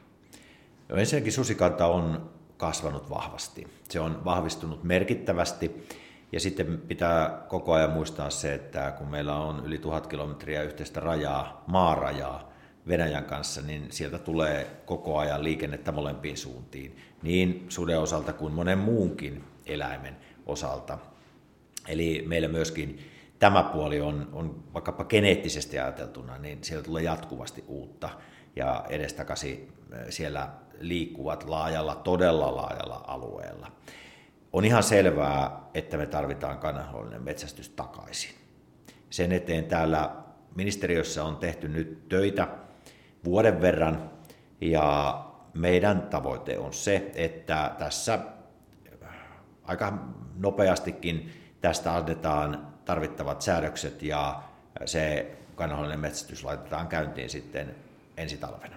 [0.89, 3.67] No ensinnäkin susikanta on kasvanut vahvasti.
[3.89, 5.88] Se on vahvistunut merkittävästi.
[6.32, 11.00] Ja sitten pitää koko ajan muistaa se, että kun meillä on yli tuhat kilometriä yhteistä
[11.00, 12.54] rajaa, maarajaa
[12.88, 18.78] Venäjän kanssa, niin sieltä tulee koko ajan liikennettä molempiin suuntiin, niin suden osalta kuin monen
[18.78, 20.98] muunkin eläimen osalta.
[21.88, 23.00] Eli meillä myöskin
[23.39, 28.10] tämä puoli on, on vaikkapa geneettisesti ajateltuna, niin sieltä tulee jatkuvasti uutta
[28.56, 29.74] ja edestakaisin
[30.10, 33.71] siellä liikkuvat laajalla, todella laajalla alueella.
[34.54, 38.32] On ihan selvää, että me tarvitaan kannanhoidollinen metsästys takaisin.
[39.10, 40.15] Sen eteen täällä
[40.56, 42.48] ministeriössä on tehty nyt töitä
[43.25, 44.09] vuoden verran
[44.61, 45.19] ja
[45.53, 48.19] meidän tavoite on se, että tässä
[49.63, 49.97] aika
[50.38, 54.41] nopeastikin tästä annetaan tarvittavat säädökset ja
[54.85, 57.75] se kannanhoidollinen metsästys laitetaan käyntiin sitten
[58.17, 58.75] ensi talvena.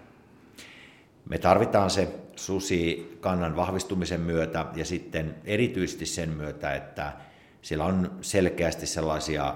[1.29, 7.13] Me tarvitaan se susi kannan vahvistumisen myötä ja sitten erityisesti sen myötä, että
[7.63, 9.55] siellä on selkeästi sellaisia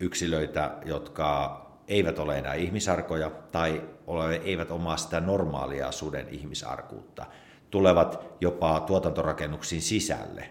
[0.00, 7.26] yksilöitä, jotka eivät ole enää ihmisarkoja tai ole, eivät omaa sitä normaalia suden ihmisarkuutta,
[7.70, 10.48] tulevat jopa tuotantorakennuksiin sisälle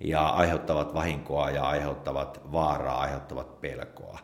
[0.00, 4.18] ja aiheuttavat vahinkoa ja aiheuttavat vaaraa, aiheuttavat pelkoa.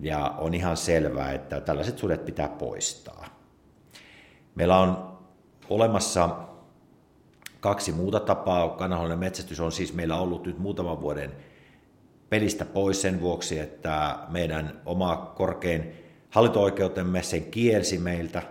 [0.00, 3.24] Ja on ihan selvää, että tällaiset sudet pitää poistaa.
[4.54, 5.18] Meillä on
[5.70, 6.36] olemassa
[7.60, 8.68] kaksi muuta tapaa.
[8.68, 11.32] Kannanhoidollinen metsästys on siis meillä ollut nyt muutaman vuoden
[12.34, 15.92] pelistä pois sen vuoksi, että meidän oma korkein
[16.30, 18.42] hallinto-oikeutemme sen kielsi meiltä,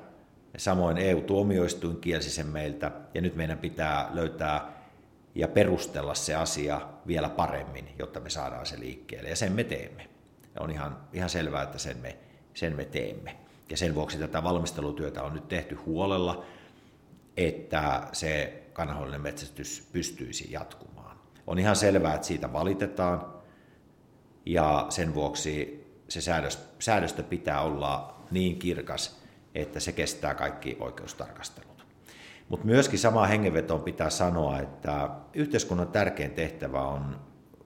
[0.58, 4.74] samoin EU-tuomioistuin kielsi sen meiltä, ja nyt meidän pitää löytää
[5.36, 10.10] ja perustella se asia vielä paremmin, jotta me saadaan se liikkeelle, ja sen me teemme.
[10.60, 12.17] On ihan, ihan selvää, että sen me,
[12.54, 13.36] sen me teemme.
[13.69, 16.46] Ja sen vuoksi tätä valmistelutyötä on nyt tehty huolella,
[17.38, 21.17] että se kannanhoidollinen metsästys pystyisi jatkumaan.
[21.48, 23.33] On ihan selvää, että siitä valitetaan,
[24.45, 29.23] ja sen vuoksi se säädös, säädöstö pitää olla niin kirkas,
[29.56, 31.86] että se kestää kaikki oikeustarkastelut.
[32.49, 37.19] Mutta myöskin samaan hengenvetoon pitää sanoa, että yhteiskunnan tärkein tehtävä on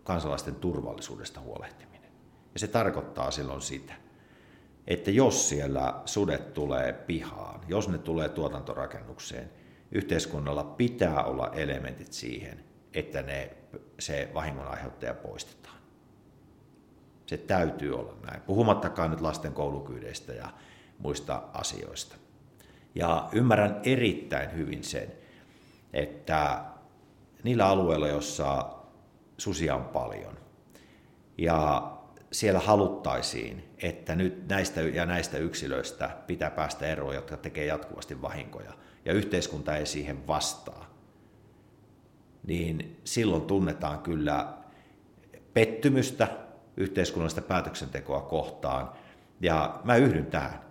[0.03, 2.11] kansalaisten turvallisuudesta huolehtiminen.
[2.53, 3.93] Ja se tarkoittaa silloin sitä,
[4.87, 9.49] että jos siellä sudet tulee pihaan, jos ne tulee tuotantorakennukseen,
[9.91, 12.63] yhteiskunnalla pitää olla elementit siihen,
[12.93, 13.57] että ne,
[13.99, 15.66] se vahingon aiheuttaja poistetaan.
[17.27, 20.49] Se täytyy olla näin, puhumattakaan nyt lasten koulukyydeistä ja
[20.99, 22.15] muista asioista.
[22.95, 25.11] Ja ymmärrän erittäin hyvin sen,
[25.93, 26.63] että
[27.43, 28.69] niillä alueilla, joissa
[29.37, 30.37] susia on paljon,
[31.37, 31.91] ja
[32.31, 38.73] siellä haluttaisiin, että nyt näistä ja näistä yksilöistä pitää päästä eroon, jotka tekee jatkuvasti vahinkoja,
[39.05, 40.97] ja yhteiskunta ei siihen vastaa,
[42.47, 44.53] niin silloin tunnetaan kyllä
[45.53, 46.27] pettymystä
[46.77, 48.91] yhteiskunnallista päätöksentekoa kohtaan,
[49.41, 50.61] ja mä yhdyn tähän.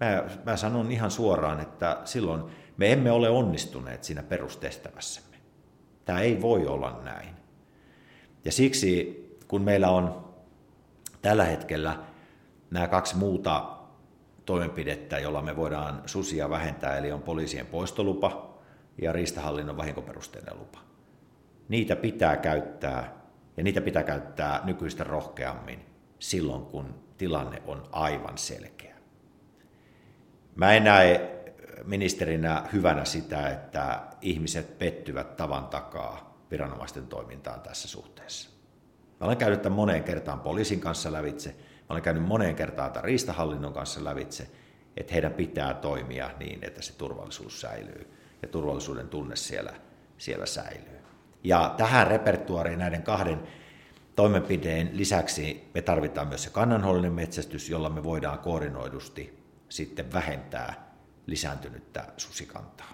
[0.00, 2.42] Mä, mä sanon ihan suoraan, että silloin
[2.76, 5.36] me emme ole onnistuneet siinä perustehtävässämme.
[6.04, 7.28] Tämä ei voi olla näin.
[8.44, 10.34] Ja siksi, kun meillä on
[11.22, 11.98] tällä hetkellä
[12.70, 13.78] nämä kaksi muuta
[14.44, 18.54] toimenpidettä, jolla me voidaan susia vähentää, eli on poliisien poistolupa
[19.02, 20.78] ja riistahallinnon vahinkoperusteinen lupa.
[21.68, 23.12] Niitä pitää käyttää,
[23.58, 25.86] ja niitä pitää käyttää nykyistä rohkeammin
[26.18, 28.96] silloin, kun tilanne on aivan selkeä.
[30.56, 31.38] Mä en näe
[31.84, 38.50] ministerinä hyvänä sitä, että ihmiset pettyvät tavan takaa viranomaisten toimintaan tässä suhteessa.
[39.20, 43.04] Mä olen käynyt tämän moneen kertaan poliisin kanssa lävitse, mä olen käynyt moneen kertaan tämän
[43.04, 44.50] riistahallinnon kanssa lävitse,
[44.96, 49.72] että heidän pitää toimia niin, että se turvallisuus säilyy ja turvallisuuden tunne siellä,
[50.18, 50.97] siellä säilyy.
[51.48, 53.40] Ja tähän repertuariin näiden kahden
[54.16, 60.92] toimenpideen lisäksi me tarvitaan myös se kannanhoidollinen metsästys, jolla me voidaan koordinoidusti sitten vähentää
[61.26, 62.92] lisääntynyttä susikantaa.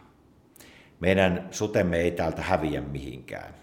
[1.00, 3.54] Meidän sutemme ei täältä häviä mihinkään.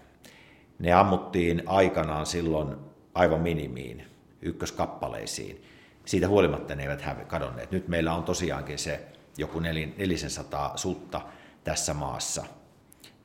[0.78, 2.76] Ne ammuttiin aikanaan silloin
[3.14, 4.06] aivan minimiin,
[4.42, 5.64] ykköskappaleisiin.
[6.04, 7.70] Siitä huolimatta ne eivät kadonneet.
[7.70, 9.06] Nyt meillä on tosiaankin se
[9.38, 11.20] joku 400 sutta
[11.64, 12.44] tässä maassa,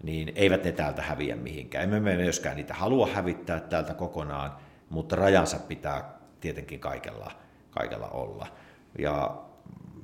[0.04, 1.84] niin eivät ne täältä häviä mihinkään.
[1.84, 4.58] Emme me myöskään niitä halua hävittää täältä kokonaan,
[4.90, 7.32] mutta rajansa pitää tietenkin kaikella,
[7.72, 8.48] kaikella olla.
[9.00, 9.44] Ja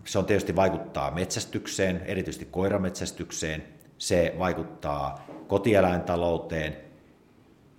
[0.05, 3.63] se on tietysti vaikuttaa metsästykseen, erityisesti koirametsästykseen,
[3.97, 6.77] se vaikuttaa kotieläintalouteen,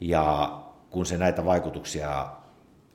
[0.01, 0.61] ja
[0.91, 2.29] kun se näitä vaikutuksia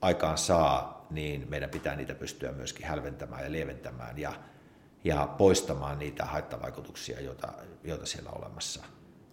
[0.02, 4.34] aikaan saa, niin meidän pitää niitä pystyä myöskin hälventämään ja lieventämään ja,
[5.04, 7.54] ja poistamaan niitä haittavaikutuksia, joita,
[7.84, 8.84] joita siellä olemassa,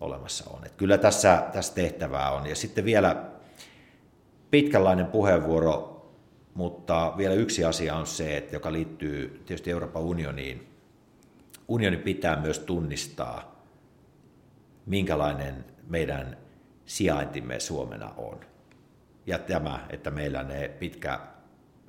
[0.01, 0.67] olemassa on.
[0.67, 2.47] Et kyllä tässä, tässä tehtävää on.
[2.47, 3.25] Ja sitten vielä
[4.51, 5.93] pitkänlainen puheenvuoro,
[6.55, 10.73] mutta vielä yksi asia on se, että joka liittyy tietysti Euroopan unioniin.
[11.69, 13.63] Unioni pitää myös tunnistaa,
[14.87, 16.37] minkälainen meidän
[16.87, 18.41] sijaintimme Suomena on.
[19.27, 21.21] Ja tämä, että meillä ne pitkä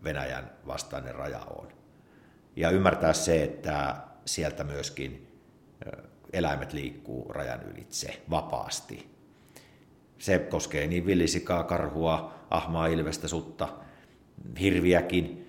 [0.04, 1.68] Venäjän vastainen raja on.
[2.56, 3.96] Ja ymmärtää se, että
[4.26, 5.28] sieltä myöskin
[6.34, 9.10] eläimet liikkuu rajan ylitse vapaasti.
[10.18, 13.68] Se koskee niin villisikaa, karhua, ahmaa, ilvestä, sutta,
[14.60, 15.48] hirviäkin.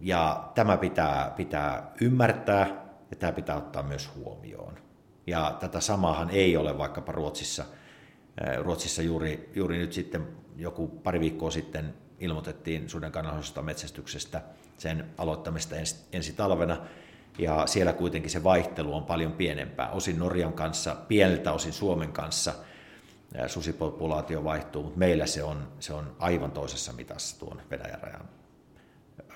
[0.00, 2.66] Ja tämä pitää, pitää ymmärtää
[3.10, 4.74] ja tämä pitää ottaa myös huomioon.
[5.26, 7.64] Ja tätä samahan ei ole vaikkapa Ruotsissa–
[8.58, 14.42] Ruotsissa juuri, juuri nyt sitten joku pari viikkoa sitten ilmoitettiin suden kannallisesta metsästyksestä
[14.78, 16.86] sen aloittamista ensi, ensi talvena,
[17.42, 19.90] ja siellä kuitenkin se vaihtelu on paljon pienempää.
[19.90, 22.54] Osin Norjan kanssa, pieneltä osin Suomen kanssa
[23.46, 28.28] susipopulaatio vaihtuu, mutta meillä se on, se on aivan toisessa mitassa tuon Venäjän rajan,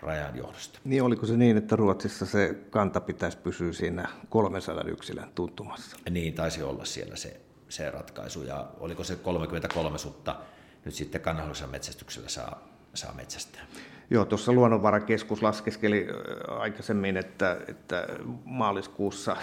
[0.03, 0.79] rajan johdosta.
[0.85, 5.97] Niin oliko se niin, että Ruotsissa se kanta pitäisi pysyä siinä 300 yksilön tuntumassa?
[6.11, 8.43] Niin, taisi olla siellä se se ratkaisu.
[8.43, 10.37] Ja oliko se 33 sutta
[10.85, 13.63] nyt sitten kannallisella metsästyksellä saa, saa metsästää.
[14.11, 16.07] Joo, tuossa Luonnonvarakeskus laskeskeli
[16.49, 18.07] aikaisemmin, että, että
[18.45, 19.37] maaliskuussa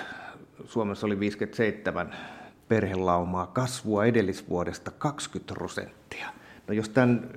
[0.66, 2.16] Suomessa oli 57
[2.68, 6.28] perhelaumaa kasvua edellisvuodesta 20 prosenttia.
[6.68, 7.30] No jos tämän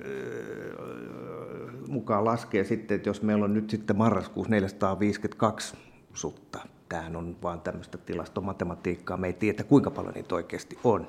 [1.87, 5.77] mukaan laskee sitten, että jos meillä on nyt sitten marraskuussa 452
[6.13, 6.59] sutta,
[6.89, 11.07] tämähän on vain tämmöistä tilastomatematiikkaa, me ei tiedä kuinka paljon niitä oikeasti on.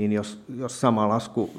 [0.00, 1.50] Niin jos, jos sama lasku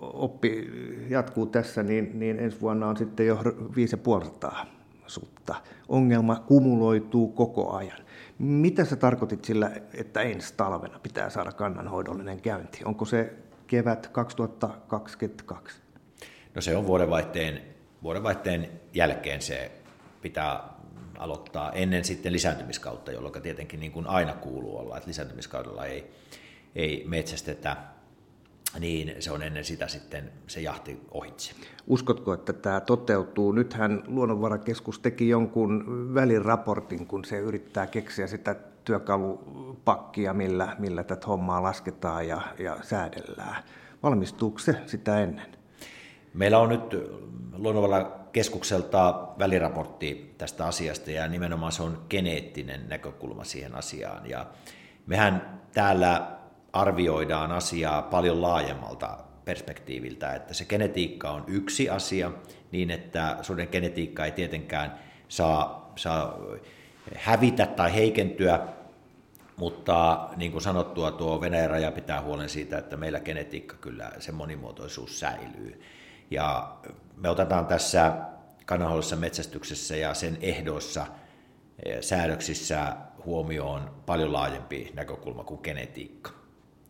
[0.00, 0.70] oppi
[1.08, 3.38] jatkuu tässä, niin, niin ensi vuonna on sitten jo
[3.76, 4.66] 5500
[5.06, 5.54] sutta.
[5.88, 7.98] Ongelma kumuloituu koko ajan.
[8.38, 12.80] Mitä sä tarkoitit sillä, että ensi talvena pitää saada kannanhoidollinen käynti?
[12.84, 13.34] Onko se
[13.66, 15.80] kevät 2022?
[16.54, 17.60] No se on vuodenvaihteen,
[18.02, 19.72] vuodenvaihteen jälkeen se
[20.22, 20.68] pitää
[21.18, 26.10] aloittaa ennen sitten lisääntymiskautta, jolloin tietenkin niin kuin aina kuuluu olla, että lisääntymiskaudella ei,
[26.76, 27.76] ei metsästetä,
[28.78, 31.52] niin se on ennen sitä sitten se jahti ohitse.
[31.86, 33.52] Uskotko, että tämä toteutuu?
[33.52, 38.54] Nythän Luonnonvarakeskus teki jonkun väliraportin, kun se yrittää keksiä sitä
[38.84, 43.62] työkalupakkia, millä, millä tätä hommaa lasketaan ja, ja säädellään.
[44.02, 45.46] Valmistuuko se sitä ennen?
[46.34, 46.94] Meillä on nyt
[47.56, 54.30] Luonnonvarakeskukselta väliraportti tästä asiasta ja nimenomaan se on geneettinen näkökulma siihen asiaan.
[54.30, 54.46] Ja
[55.06, 56.36] mehän täällä
[56.74, 62.32] arvioidaan asiaa paljon laajemmalta perspektiiviltä, että se genetiikka on yksi asia,
[62.72, 64.98] niin että suden genetiikka ei tietenkään
[65.28, 66.38] saa, saa
[67.16, 68.60] hävitä tai heikentyä,
[69.56, 74.32] mutta niin kuin sanottua, tuo Venäjän raja pitää huolen siitä, että meillä genetiikka kyllä, se
[74.32, 75.82] monimuotoisuus säilyy.
[76.30, 76.76] Ja
[77.16, 78.12] me otetaan tässä
[78.66, 81.06] kannanhoidossa metsästyksessä ja sen ehdoissa
[81.84, 86.43] eh, säädöksissä huomioon paljon laajempi näkökulma kuin genetiikka.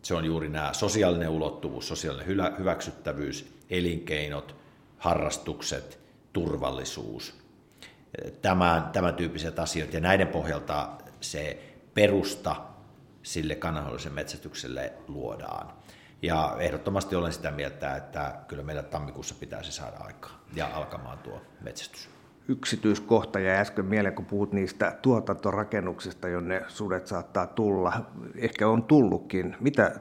[0.04, 2.26] Se on juuri nämä sosiaalinen ulottuvuus, sosiaalinen
[2.58, 4.56] hyväksyttävyys, elinkeinot,
[4.98, 5.98] harrastukset,
[6.32, 7.34] turvallisuus,
[8.42, 9.92] tämän, tämän tyyppiset asiat.
[9.92, 10.90] Ja näiden pohjalta
[11.20, 12.56] se perusta
[13.22, 15.72] sille kannanhoidollisen metsästykselle luodaan.
[16.22, 21.42] Ja ehdottomasti olen sitä mieltä, että kyllä meillä tammikuussa pitäisi saada aikaa ja alkamaan tuo
[21.60, 22.13] metsästys.
[22.48, 27.92] Yksityiskohta ja äsken mieleen, kun puhut niistä tuotantorakennuksista, jonne sudet saattaa tulla.
[28.36, 29.56] Ehkä on tullutkin.
[29.60, 30.00] Mitä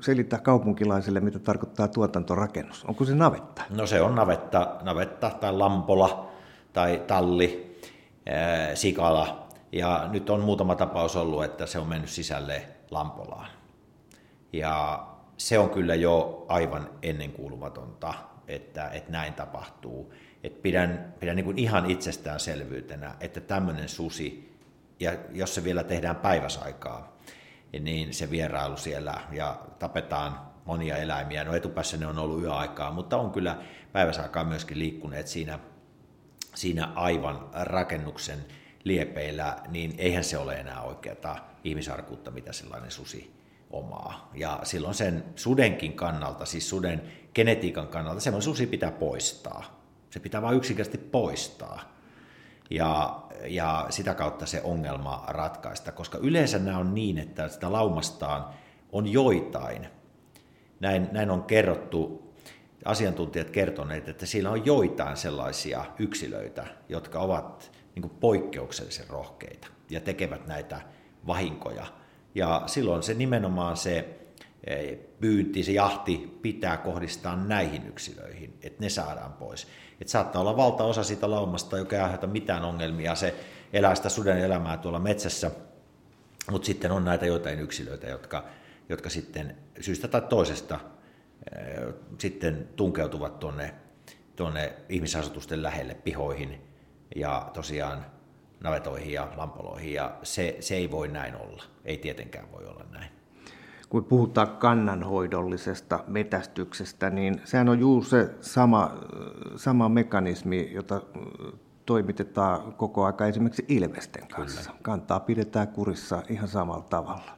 [0.00, 2.84] selittää kaupunkilaisille, mitä tarkoittaa tuotantorakennus?
[2.84, 3.62] Onko se navetta?
[3.70, 6.32] No se on navetta, navetta tai lampola
[6.72, 7.78] tai talli,
[8.26, 9.48] ää, sikala.
[9.72, 13.48] Ja nyt on muutama tapaus ollut, että se on mennyt sisälle lampolaan.
[14.52, 18.14] Ja se on kyllä jo aivan ennenkuulumatonta,
[18.48, 20.12] että, että näin tapahtuu.
[20.44, 24.56] Et pidän pidän niin kuin ihan itsestäänselvyytenä, että tämmöinen susi,
[25.00, 27.18] ja jos se vielä tehdään päiväsaikaa,
[27.80, 31.44] niin se vierailu siellä ja tapetaan monia eläimiä.
[31.44, 33.58] No etupäässä ne on ollut yöaikaa, mutta on kyllä
[33.92, 35.58] päiväsaikaa myöskin liikkuneet siinä,
[36.54, 38.38] siinä aivan rakennuksen
[38.84, 43.34] liepeillä, niin eihän se ole enää oikeata ihmisarkuutta, mitä sellainen susi
[43.70, 44.30] omaa.
[44.34, 47.02] Ja silloin sen sudenkin kannalta, siis suden
[47.34, 49.83] genetiikan kannalta, semmoinen susi pitää poistaa.
[50.14, 51.94] Se pitää vain yksinkertaisesti poistaa.
[52.70, 58.44] ja, ja sitä kautta se ongelma ratkaista, koska yleensä nämä on niin, että sitä laumastaan
[58.92, 59.86] on joitain.
[60.80, 62.32] Näin, näin on kerrottu,
[62.84, 70.46] asiantuntijat kertoneet, että siinä on joitain sellaisia yksilöitä, jotka ovat niin poikkeuksellisen rohkeita ja tekevät
[70.46, 70.80] näitä
[71.26, 71.86] vahinkoja.
[72.34, 74.18] Ja silloin se nimenomaan se
[74.64, 79.66] eh, pyynti, se jahti pitää kohdistaa näihin yksilöihin, että ne saadaan pois.
[80.00, 83.34] Et saattaa olla valtaosa siitä laumasta, joka ei aiheuta mitään ongelmia, se
[83.72, 85.50] elää sitä suden elämää tuolla metsässä,
[86.50, 88.44] mutta sitten on näitä joitain yksilöitä, jotka,
[88.88, 90.80] jotka sitten syystä tai toisesta
[91.56, 93.74] eh, sitten tunkeutuvat tuonne,
[94.36, 96.60] tuonne ihmisasutusten lähelle pihoihin
[97.16, 98.06] ja tosiaan
[98.60, 101.62] navetoihin ja lampoloihin, ja se, se ei voi näin olla.
[101.84, 103.10] Ei tietenkään voi olla näin.
[103.94, 108.94] Kun puhutaan kannanhoidollisesta metästyksestä, niin sehän on juuri se sama,
[109.56, 111.02] sama mekanismi, jota
[111.86, 114.70] toimitetaan koko aika esimerkiksi ilvesten kanssa.
[114.70, 114.82] Kyllä.
[114.82, 117.36] Kantaa pidetään kurissa ihan samalla tavalla.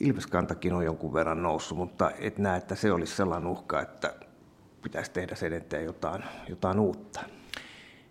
[0.00, 4.14] Ilveskantakin on jonkun verran noussut, mutta et näe, että se olisi sellainen uhka, että
[4.82, 7.20] pitäisi tehdä sen eteen jotain, jotain uutta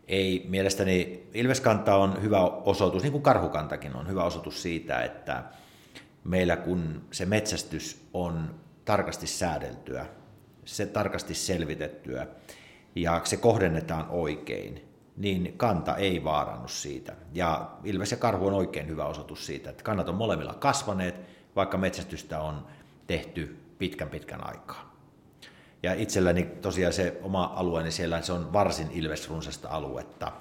[0.08, 5.44] ei mielestäni Ilveskanta on hyvä osoitus, niin kuin karhukantakin on hyvä osoitus siitä, että
[6.24, 8.56] meillä kun se metsästys on
[8.86, 10.06] tarkasti säädeltyä,
[10.66, 12.28] se tarkasti selvitettyä
[12.96, 17.16] ja se kohdennetaan oikein, niin kanta ei vaarannu siitä.
[17.34, 21.16] Ja Ilves ja Karhu on oikein hyvä osoitus siitä, että kannat on molemmilla kasvaneet,
[21.56, 22.68] vaikka metsästystä on
[23.08, 24.96] tehty pitkän pitkän aikaa.
[25.84, 30.32] Ja itselläni tosiaan se oma alueeni siellä, se on varsin ilvesrunsasta aluetta.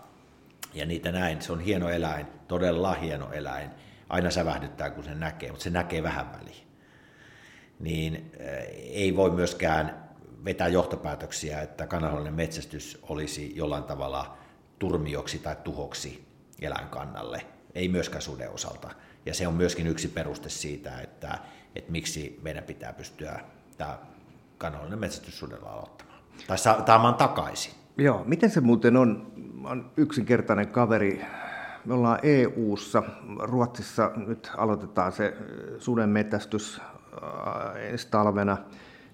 [0.75, 3.71] Ja niitä näin, se on hieno eläin, todella hieno eläin.
[4.09, 6.67] Aina sävähdyttää, kun se näkee, mutta se näkee vähän väliin.
[7.81, 10.09] Niin eh, ei voi myöskään
[10.45, 14.39] vetää johtopäätöksiä, että kanahallinen metsästys olisi jollain tavalla
[14.79, 16.25] turmioksi tai tuhoksi
[16.61, 17.47] eläinkannalle.
[17.75, 18.91] Ei myöskään suden osalta.
[19.27, 21.39] Ja se on myöskin yksi peruste siitä, että,
[21.75, 23.41] että miksi meidän pitää pystyä
[23.79, 23.99] tämä
[24.59, 26.19] kanallinen metsästys sudella aloittamaan.
[26.47, 27.73] Tai saamaan takaisin.
[27.97, 29.33] Joo, miten se muuten on?
[29.65, 31.25] on yksinkertainen kaveri.
[31.89, 33.03] Me ollaan EU-ssa.
[33.39, 35.37] Ruotsissa nyt aloitetaan se
[35.79, 36.81] suden metästys
[37.77, 38.57] ensi talvena.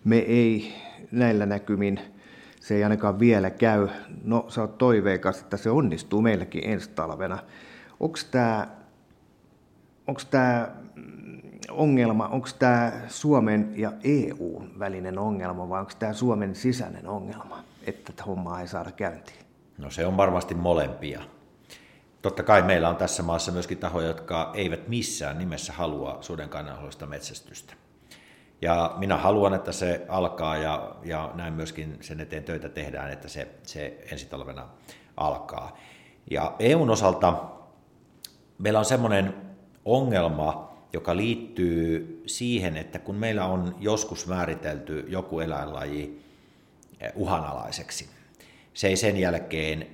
[0.04, 0.74] Me ei
[1.10, 2.00] näillä näkymin,
[2.60, 3.88] se ei ainakaan vielä käy.
[4.24, 7.38] No, sä oot toiveikas, että se onnistuu meilläkin ensi talvena.
[8.00, 8.66] Onko tämä
[10.06, 10.68] onko tämä
[11.70, 18.24] ongelma, onko tämä Suomen ja EUn välinen ongelma vai onko tämä Suomen sisäinen ongelma, että
[18.26, 19.38] hommaa ei saada käyntiin?
[19.78, 21.33] No se on varmasti molempia.
[22.24, 27.06] Totta kai meillä on tässä maassa myöskin tahoja, jotka eivät missään nimessä halua suden kannanhoidosta
[27.06, 27.74] metsästystä.
[28.62, 33.28] Ja minä haluan, että se alkaa ja, ja näin myöskin sen eteen töitä tehdään, että
[33.28, 34.68] se, se ensi talvena
[35.16, 35.78] alkaa.
[36.30, 37.44] Ja EUn osalta
[38.58, 39.34] meillä on semmoinen
[39.84, 46.22] ongelma, joka liittyy siihen, että kun meillä on joskus määritelty joku eläinlaji
[47.00, 48.08] eh, uhanalaiseksi,
[48.74, 49.93] se ei sen jälkeen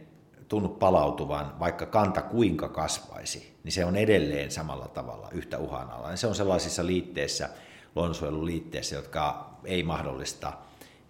[0.51, 6.19] tunnu palautuvan, vaikka kanta kuinka kasvaisi, niin se on edelleen samalla tavalla yhtä uhanalainen.
[6.19, 7.49] Se on sellaisissa liitteissä,
[7.97, 10.53] luonnonsuojeluliitteissä, jotka ei mahdollista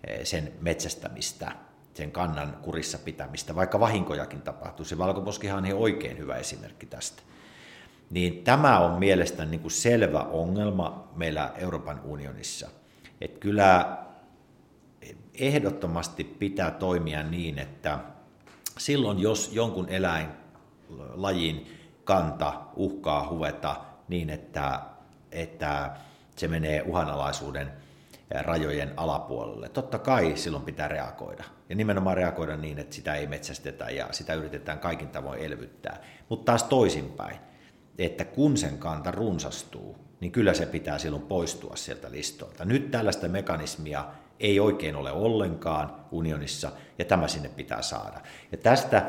[0.06, 1.52] eh, sen metsästämistä,
[1.94, 4.84] sen kannan kurissa pitämistä, vaikka vahinkojakin tapahtuu.
[4.84, 7.22] Se valkoposkihan on oikein hyvä esimerkki tästä
[8.10, 12.68] niin tämä on mielestäni niin kuin selvä ongelma meillä Euroopan unionissa.
[13.20, 13.98] Että kyllä
[15.34, 17.98] ehdottomasti pitää toimia niin, että
[18.78, 23.76] silloin jos jonkun eläinlajin kanta uhkaa huveta
[24.08, 24.80] niin, että,
[25.32, 25.96] että
[26.36, 27.72] se menee uhanalaisuuden
[28.40, 29.68] rajojen alapuolelle.
[29.68, 31.44] Totta kai silloin pitää reagoida.
[31.68, 36.02] Ja nimenomaan reagoida niin, että sitä ei metsästetä ja sitä yritetään kaikin tavoin elvyttää.
[36.28, 37.36] Mutta taas toisinpäin
[38.04, 42.64] että kun sen kanta runsastuu, niin kyllä se pitää silloin poistua sieltä listoilta.
[42.64, 44.04] Nyt tällaista mekanismia
[44.40, 48.20] ei oikein ole ollenkaan unionissa, ja tämä sinne pitää saada.
[48.52, 49.06] Ja tästä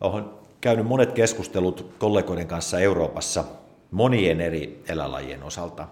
[0.00, 0.24] olen
[0.60, 3.44] käynyt monet keskustelut kollegoiden kanssa Euroopassa
[3.90, 5.88] monien eri eläinlajien osalta,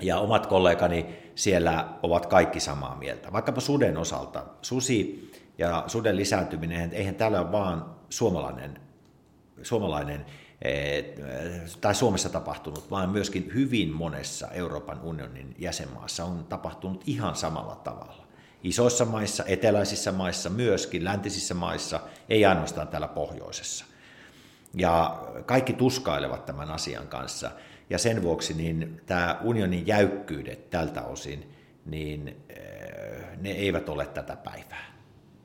[0.00, 3.32] ja omat kollegani siellä ovat kaikki samaa mieltä.
[3.32, 4.44] Vaikkapa suden osalta.
[4.62, 8.80] Susi ja suden lisääntyminen, eihän täällä ole vaan suomalainen,
[9.62, 10.26] suomalainen
[11.80, 18.24] tai Suomessa tapahtunut, vaan myöskin hyvin monessa Euroopan unionin jäsenmaassa on tapahtunut ihan samalla tavalla.
[18.62, 23.84] Isoissa maissa, eteläisissä maissa, myöskin läntisissä maissa, ei ainoastaan täällä pohjoisessa.
[24.74, 27.50] Ja kaikki tuskailevat tämän asian kanssa.
[27.90, 31.52] Ja sen vuoksi niin tämä unionin jäykkyydet tältä osin,
[31.86, 32.44] niin
[33.40, 34.94] ne eivät ole tätä päivää.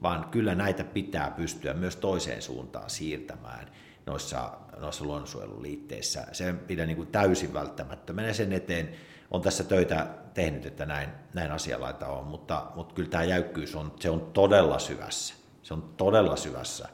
[0.01, 3.67] vaan kyllä näitä pitää pystyä myös toiseen suuntaan siirtämään
[4.05, 6.27] noissa, noissa luonnonsuojeluliitteissä.
[6.31, 8.89] Se pidän niin kuin täysin välttämättömänä sen eteen
[9.31, 13.93] on tässä töitä tehnyt, että näin, näin asialaita on, mutta, mutta kyllä tämä jäykkyys on,
[13.99, 15.33] se on todella syvässä.
[15.63, 16.89] Se on todella syvässä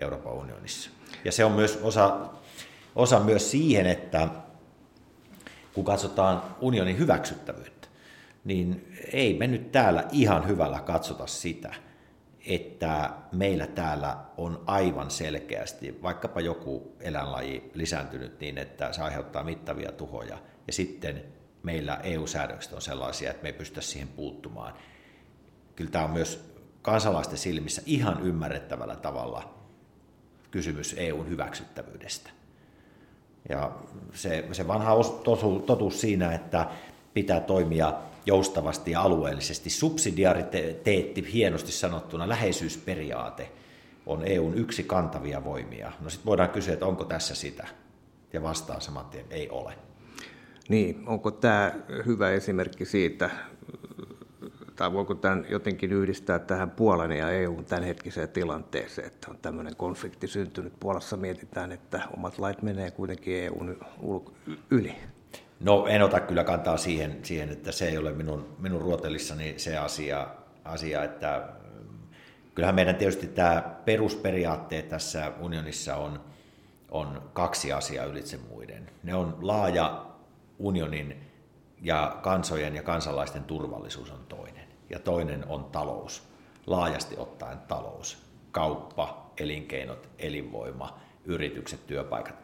[0.00, 0.90] Euroopan unionissa.
[1.24, 2.16] Ja se on myös osa,
[2.96, 4.28] osa myös siihen, että
[5.74, 7.88] kun katsotaan unionin hyväksyttävyyttä,
[8.44, 11.74] niin ei me nyt täällä ihan hyvällä katsota sitä,
[12.46, 19.92] että meillä täällä on aivan selkeästi vaikkapa joku eläinlaji lisääntynyt niin, että se aiheuttaa mittavia
[19.92, 21.24] tuhoja, ja sitten
[21.62, 24.74] meillä EU-säädökset on sellaisia, että me ei pystytä siihen puuttumaan.
[25.76, 29.54] Kyllä tämä on myös kansalaisten silmissä ihan ymmärrettävällä tavalla
[30.50, 32.30] kysymys EUn hyväksyttävyydestä.
[33.48, 33.72] Ja
[34.14, 34.96] se, se vanha
[35.66, 36.66] totuus siinä, että
[37.14, 37.92] pitää toimia
[38.26, 39.70] joustavasti ja alueellisesti.
[39.70, 43.52] Subsidiariteetti, hienosti sanottuna, läheisyysperiaate
[44.06, 45.92] on EUn yksi kantavia voimia.
[46.00, 47.68] No sitten voidaan kysyä, että onko tässä sitä?
[48.32, 49.74] Ja vastaan saman tien, ei ole.
[50.68, 51.72] Niin, onko tämä
[52.06, 53.30] hyvä esimerkki siitä,
[54.76, 60.28] tai voiko tämän jotenkin yhdistää tähän Puolan ja EUn tämänhetkiseen tilanteeseen, että on tämmöinen konflikti
[60.28, 60.72] syntynyt.
[60.80, 63.76] Puolassa mietitään, että omat lait menee kuitenkin EUn
[64.70, 64.94] yli.
[65.62, 69.76] No en ota kyllä kantaa siihen, siihen että se ei ole minun, minun ruotelissani se
[69.76, 70.26] asia,
[70.64, 71.48] asia, että
[72.54, 76.20] kyllähän meidän tietysti tämä perusperiaatteet tässä unionissa on,
[76.90, 78.90] on kaksi asiaa ylitse muiden.
[79.02, 80.06] Ne on laaja
[80.58, 81.32] unionin
[81.82, 84.68] ja kansojen ja kansalaisten turvallisuus on toinen.
[84.90, 86.22] Ja toinen on talous,
[86.66, 88.18] laajasti ottaen talous,
[88.50, 92.41] kauppa, elinkeinot, elinvoima, yritykset, työpaikat.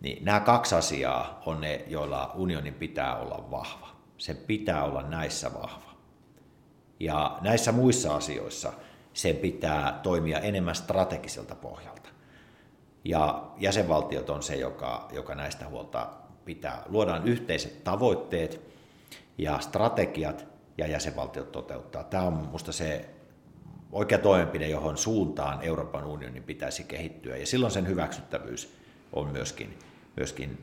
[0.00, 3.88] Niin nämä kaksi asiaa on ne, joilla unionin pitää olla vahva.
[4.18, 5.90] Se pitää olla näissä vahva.
[7.00, 8.72] Ja näissä muissa asioissa
[9.12, 12.08] sen pitää toimia enemmän strategiselta pohjalta.
[13.04, 16.08] Ja jäsenvaltiot on se, joka, joka näistä huolta
[16.44, 16.82] pitää.
[16.88, 18.60] Luodaan yhteiset tavoitteet
[19.38, 20.46] ja strategiat
[20.78, 22.04] ja jäsenvaltiot toteuttaa.
[22.04, 23.10] Tämä on minusta se
[23.92, 27.36] oikea toimenpide, johon suuntaan Euroopan unionin pitäisi kehittyä.
[27.36, 28.76] Ja silloin sen hyväksyttävyys
[29.12, 29.78] on myöskin,
[30.16, 30.58] myöskin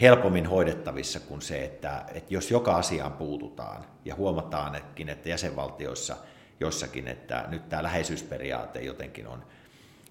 [0.00, 4.74] helpommin hoidettavissa kuin se, että, että jos joka asiaan puututaan ja huomataan,
[5.08, 6.16] että jäsenvaltioissa
[6.60, 9.42] jossakin, että nyt tämä läheisyysperiaate jotenkin on,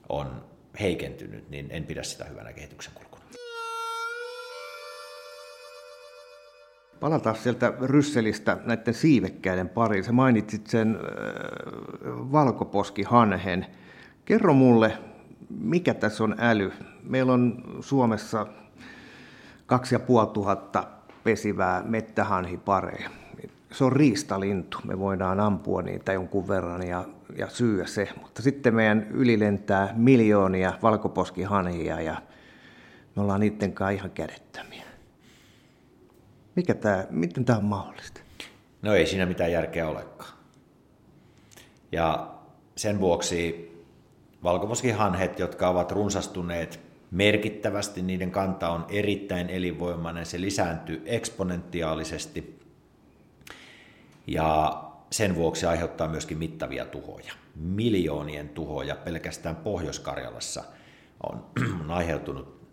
[0.10, 0.44] on
[0.80, 3.24] heikentynyt, niin en pidä sitä hyvänä kehityksen kulkuna.
[7.00, 10.04] Palataan sieltä Rysselistä näiden siivekkäiden pariin.
[10.04, 10.98] Sä mainitsit sen
[12.06, 13.66] valkoposkihanhen.
[14.26, 14.98] Kerro mulle,
[15.60, 16.72] mikä tässä on äly?
[17.04, 18.48] Meillä on Suomessa
[19.66, 23.10] 2500 pesivää mettähanhipareja.
[23.72, 24.78] Se on riistalintu.
[24.84, 27.06] Me voidaan ampua niitä jonkun verran ja,
[27.38, 28.10] ja syyä se.
[28.22, 32.22] Mutta sitten meidän ylilentää miljoonia valkoposkihanhia ja
[33.16, 34.84] me ollaan niiden kanssa ihan kädettömiä.
[36.56, 38.22] Mikä tämä, miten tämä on mahdollista?
[38.82, 40.34] No ei siinä mitään järkeä olekaan.
[41.92, 42.32] Ja
[42.76, 43.73] sen vuoksi
[44.44, 46.80] valkoposkihanhet, jotka ovat runsastuneet
[47.12, 52.60] merkittävästi, niiden kanta on erittäin elinvoimainen, se lisääntyy eksponentiaalisesti
[54.28, 57.34] ja sen vuoksi aiheuttaa myöskin mittavia tuhoja.
[57.56, 60.64] Miljoonien tuhoja pelkästään Pohjois-Karjalassa
[61.30, 61.46] on,
[61.82, 62.64] on aiheutunut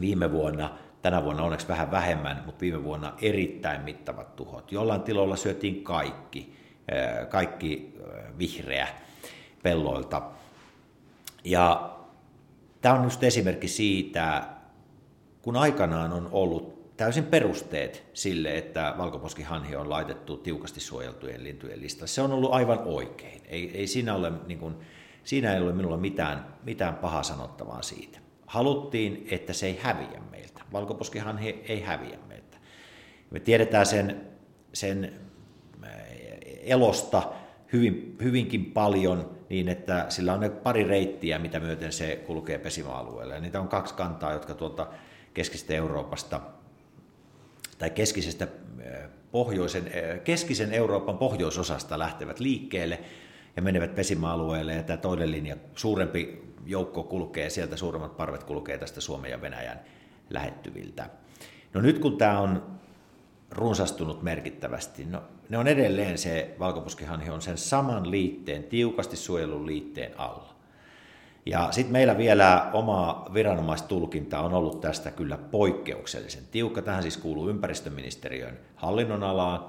[0.00, 4.72] viime vuonna Tänä vuonna onneksi vähän vähemmän, mutta viime vuonna erittäin mittavat tuhot.
[4.72, 6.56] Jollain tiloilla syötiin kaikki,
[7.28, 7.94] kaikki
[8.38, 8.88] vihreä
[9.62, 10.22] pelloilta.
[11.44, 11.96] Ja
[12.80, 14.48] tämä on just esimerkki siitä,
[15.42, 22.08] kun aikanaan on ollut täysin perusteet sille, että valkoposkihanhi on laitettu tiukasti suojeltujen lintujen listaan.
[22.08, 23.42] Se on ollut aivan oikein.
[23.48, 24.74] Ei, ei siinä, ole, niin kuin,
[25.24, 28.18] siinä ei ole minulla mitään, mitään pahaa sanottavaa siitä.
[28.46, 30.62] Haluttiin, että se ei häviä meiltä.
[30.72, 32.58] Valkoposkihan he, ei häviä meiltä.
[33.30, 34.20] Me tiedetään sen,
[34.72, 35.12] sen
[36.62, 37.22] elosta
[37.72, 43.40] hyvin, hyvinkin paljon niin, että sillä on ne pari reittiä, mitä myöten se kulkee pesimäalueelle.
[43.40, 44.86] Niitä on kaksi kantaa, jotka tuolta
[45.34, 46.40] keskisestä Euroopasta
[47.78, 48.48] tai keskisestä
[48.86, 53.00] äh, pohjoisen, äh, keskisen Euroopan pohjoisosasta lähtevät liikkeelle
[53.56, 54.74] ja menevät pesimäalueelle.
[54.74, 59.80] Ja tämä toinen linja, suurempi joukko kulkee, sieltä suuremmat parvet kulkee tästä Suomen ja Venäjän
[60.30, 61.10] lähettyviltä.
[61.74, 62.78] No nyt kun tämä on
[63.56, 70.20] runsastunut merkittävästi, no ne on edelleen se, valkoposkihanhi on sen saman liitteen, tiukasti suojelun liitteen
[70.20, 70.54] alla.
[71.46, 76.82] Ja sitten meillä vielä oma viranomaistulkinta on ollut tästä kyllä poikkeuksellisen tiukka.
[76.82, 79.68] Tähän siis kuuluu ympäristöministeriön hallinnonalaan.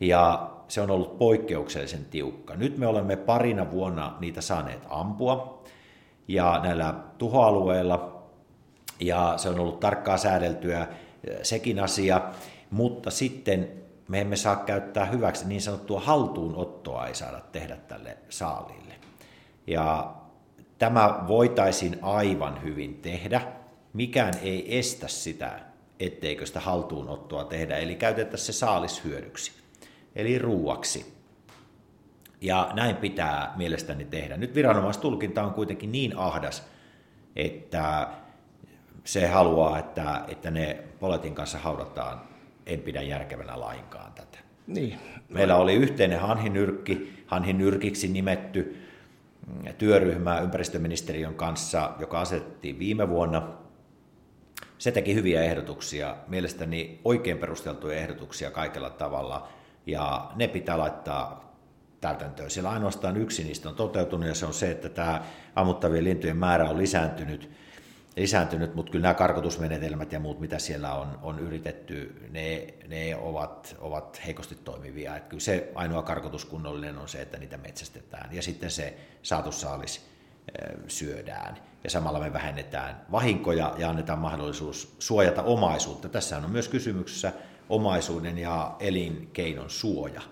[0.00, 2.56] ja se on ollut poikkeuksellisen tiukka.
[2.56, 5.64] Nyt me olemme parina vuonna niitä saaneet ampua,
[6.28, 8.22] ja näillä tuhoalueilla,
[9.00, 10.86] ja se on ollut tarkkaa säädeltyä
[11.42, 12.20] sekin asia,
[12.72, 13.70] mutta sitten
[14.08, 18.94] me emme saa käyttää hyväksi niin sanottua haltuunottoa ei saada tehdä tälle saalille.
[19.66, 20.14] Ja
[20.78, 23.42] tämä voitaisiin aivan hyvin tehdä.
[23.92, 25.60] Mikään ei estä sitä,
[26.00, 29.52] etteikö sitä haltuunottoa tehdä, eli käytettäisiin se saalis hyödyksi,
[30.16, 31.14] eli ruuaksi.
[32.40, 34.36] Ja näin pitää mielestäni tehdä.
[34.36, 36.62] Nyt viranomaistulkinta on kuitenkin niin ahdas,
[37.36, 38.08] että
[39.04, 42.31] se haluaa, että, että ne poletin kanssa haudataan.
[42.66, 44.38] En pidä järkevänä lainkaan tätä.
[44.66, 44.98] Niin.
[45.28, 48.76] Meillä oli yhteinen hanhinyrkki, hanhinyrkiksi nimetty
[49.78, 53.48] työryhmä ympäristöministeriön kanssa, joka asetettiin viime vuonna.
[54.78, 59.48] Se teki hyviä ehdotuksia, mielestäni oikein perusteltuja ehdotuksia kaikella tavalla,
[59.86, 61.54] ja ne pitää laittaa
[62.00, 62.50] täytäntöön.
[62.50, 65.22] Siellä ainoastaan yksi niistä on toteutunut, ja se on se, että tämä
[65.54, 67.50] ammuttavien lintujen määrä on lisääntynyt–
[68.16, 73.76] lisääntynyt, mutta kyllä nämä karkotusmenetelmät ja muut, mitä siellä on, on yritetty, ne, ne ovat,
[73.80, 75.16] ovat heikosti toimivia.
[75.16, 80.12] Että kyllä se ainoa karkotuskunnollinen on se, että niitä metsästetään ja sitten se saatussaalis
[80.88, 81.56] syödään.
[81.84, 86.08] Ja samalla me vähennetään vahinkoja ja annetaan mahdollisuus suojata omaisuutta.
[86.08, 87.32] Tässä on myös kysymyksessä
[87.68, 90.22] omaisuuden ja elinkeinon suoja.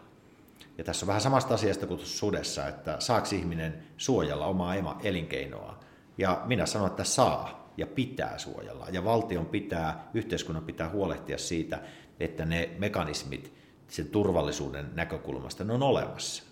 [0.78, 5.78] Ja tässä on vähän samasta asiasta kuin sudessa, että saako ihminen suojella omaa elinkeinoa.
[6.18, 8.86] Ja minä sanon, että saa ja pitää suojella.
[8.92, 11.80] Ja valtion pitää, yhteiskunnan pitää huolehtia siitä,
[12.20, 13.52] että ne mekanismit
[13.88, 16.42] sen turvallisuuden näkökulmasta ne on olemassa.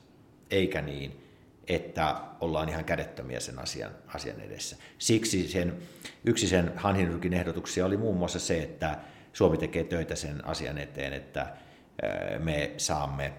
[0.50, 1.24] Eikä niin,
[1.66, 4.76] että ollaan ihan kädettömiä sen asian, asian edessä.
[4.98, 5.78] Siksi sen,
[6.24, 8.98] yksi sen Hanhinyrkin ehdotuksia oli muun muassa se, että
[9.32, 11.56] Suomi tekee töitä sen asian eteen, että
[12.38, 13.32] me saamme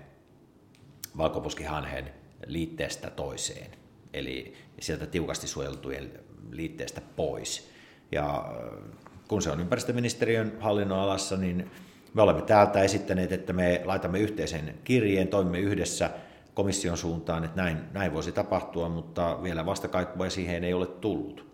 [1.17, 2.13] valkoposkihanhen
[2.45, 3.71] liitteestä toiseen,
[4.13, 6.11] eli sieltä tiukasti suojeltujen
[6.51, 7.69] liitteestä pois.
[8.11, 11.71] Ja äh, kun se on ympäristöministeriön hallinnon alassa, niin
[12.13, 16.09] me olemme täältä esittäneet, että me laitamme yhteisen kirjeen, toimimme yhdessä
[16.53, 21.49] komission suuntaan, että näin, näin voisi tapahtua, mutta vielä vastakaikua siihen ei ole tullut.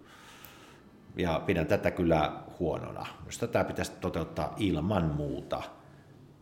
[1.18, 3.06] Ja pidän tätä kyllä huonona.
[3.20, 5.62] Minusta tämä pitäisi toteuttaa ilman muuta.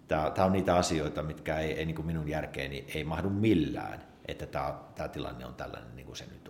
[0.07, 4.45] Tämä, tämä on niitä asioita, mitkä ei, ei niin minun järkeeni ei mahdu millään, että
[4.45, 6.42] tämä, tämä tilanne on tällainen niin kuin se nyt.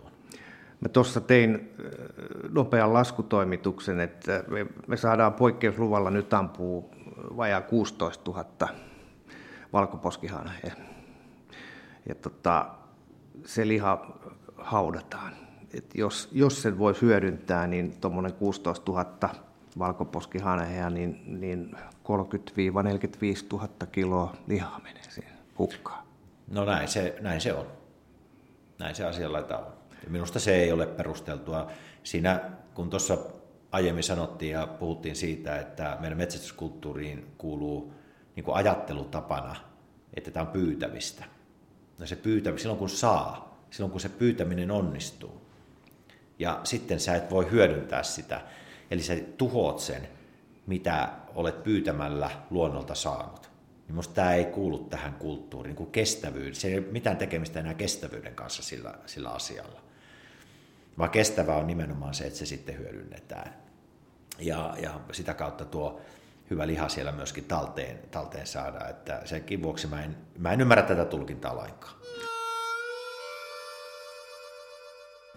[0.83, 1.69] Mä tuossa tein
[2.49, 4.43] nopean laskutoimituksen, että
[4.87, 6.91] me, saadaan poikkeusluvalla nyt ampuu
[7.37, 8.69] vajaa 16 000
[9.73, 10.75] valkoposkihanhea.
[12.09, 12.65] Ja tota,
[13.45, 14.17] se liha
[14.57, 15.33] haudataan.
[15.73, 19.29] Et jos, jos sen voisi hyödyntää, niin tuommoinen 16 000
[19.79, 21.77] valkoposkihanhea, niin, niin 30-45
[23.51, 26.03] 000 kiloa lihaa menee siihen hukkaan.
[26.47, 27.67] No näin se, näin se on.
[28.79, 29.82] Näin se asia laita on.
[30.09, 31.71] Minusta se ei ole perusteltua.
[32.03, 33.17] Siinä, kun tuossa
[33.71, 37.93] aiemmin sanottiin ja puhuttiin siitä, että meidän metsästyskulttuuriin kuuluu
[38.35, 39.55] niin kuin ajattelutapana,
[40.13, 41.25] että tämä on pyytämistä.
[41.99, 45.41] No se pyytämistä, silloin kun saa, silloin kun se pyytäminen onnistuu.
[46.39, 48.41] Ja sitten sä et voi hyödyntää sitä.
[48.91, 50.07] Eli sä tuhoat sen,
[50.67, 53.49] mitä olet pyytämällä luonnolta saanut.
[53.87, 56.61] Niin musta tämä ei kuulu tähän kulttuuriin, niin kuin kestävyys.
[56.61, 59.81] Se ei ole mitään tekemistä enää kestävyyden kanssa sillä, sillä asialla
[60.97, 63.53] vaan kestävää on nimenomaan se, että se sitten hyödynnetään.
[64.39, 66.01] Ja, ja sitä kautta tuo
[66.49, 68.87] hyvä liha siellä myöskin talteen, talteen saada.
[68.87, 71.93] Että senkin vuoksi mä en, mä en ymmärrä tätä tulkintaa lainkaan.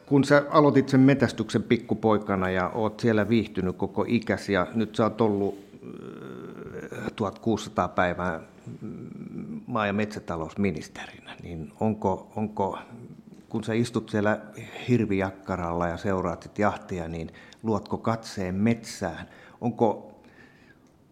[0.06, 5.04] Kun sä aloitit sen metästyksen pikkupoikana ja oot siellä viihtynyt koko ikäsi ja nyt sä
[5.04, 5.66] oot ollut
[7.16, 8.40] 1600 äh, päivää
[9.66, 12.78] maa- ja metsätalousministerinä, niin onko, onko
[13.56, 14.40] kun sä istut siellä
[14.88, 17.32] hirvijakkaralla ja seuraat sit jahtia, niin
[17.62, 19.28] luotko katseen metsään?
[19.60, 20.14] Onko,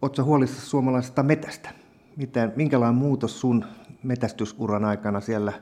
[0.01, 1.69] ootko huolissa suomalaisesta metästä?
[2.15, 3.65] Miten, minkälainen muutos sun
[4.03, 5.53] metästysuran aikana siellä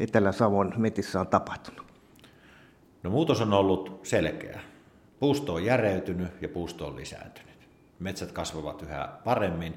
[0.00, 1.86] Etelä-Savon metissä on tapahtunut?
[3.02, 4.60] No muutos on ollut selkeä.
[5.20, 7.68] Puusto on järeytynyt ja puusto on lisääntynyt.
[7.98, 9.74] Metsät kasvavat yhä paremmin,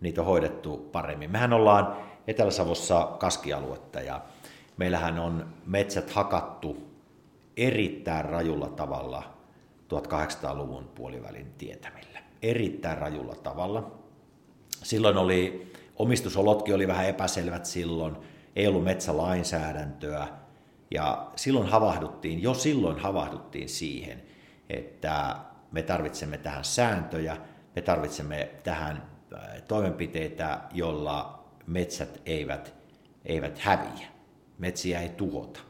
[0.00, 1.30] niitä on hoidettu paremmin.
[1.30, 1.96] Mehän ollaan
[2.26, 4.20] Etelä-Savossa kaskialuetta ja
[4.78, 6.76] Meillähän on metsät hakattu
[7.56, 9.34] erittäin rajulla tavalla
[9.94, 12.18] 1800-luvun puolivälin tietämillä.
[12.42, 13.90] Erittäin rajulla tavalla.
[14.82, 18.16] Silloin oli, omistusolotkin oli vähän epäselvät silloin,
[18.56, 20.28] ei ollut metsälainsäädäntöä,
[20.90, 24.22] ja silloin havahduttiin, jo silloin havahduttiin siihen,
[24.70, 25.36] että
[25.72, 27.36] me tarvitsemme tähän sääntöjä,
[27.76, 29.02] me tarvitsemme tähän
[29.68, 32.74] toimenpiteitä, jolla metsät eivät,
[33.24, 34.06] eivät häviä,
[34.58, 35.60] metsiä ei tuhota.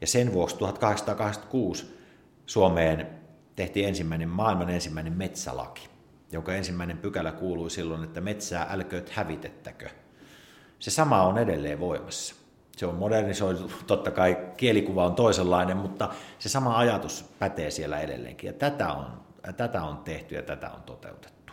[0.00, 1.98] Ja sen vuoksi 1886
[2.46, 3.06] Suomeen
[3.56, 5.88] tehtiin ensimmäinen maailman ensimmäinen metsälaki,
[6.32, 9.88] jonka ensimmäinen pykälä kuului silloin, että metsää älkööt hävitettäkö.
[10.78, 12.34] Se sama on edelleen voimassa.
[12.76, 16.08] Se on modernisoitu, totta kai kielikuva on toisenlainen, mutta
[16.38, 18.48] se sama ajatus pätee siellä edelleenkin.
[18.48, 19.06] Ja tätä on,
[19.56, 21.52] tätä on tehty ja tätä on toteutettu.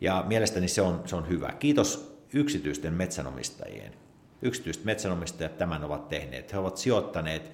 [0.00, 1.52] Ja mielestäni se on, se on hyvä.
[1.58, 4.05] Kiitos yksityisten metsänomistajien.
[4.42, 6.52] Yksityiset metsänomistajat tämän ovat tehneet.
[6.52, 7.52] He ovat sijoittaneet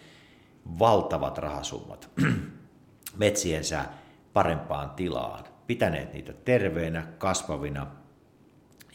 [0.78, 2.10] valtavat rahasummat
[3.16, 3.84] metsiensä
[4.32, 7.86] parempaan tilaan, pitäneet niitä terveinä, kasvavina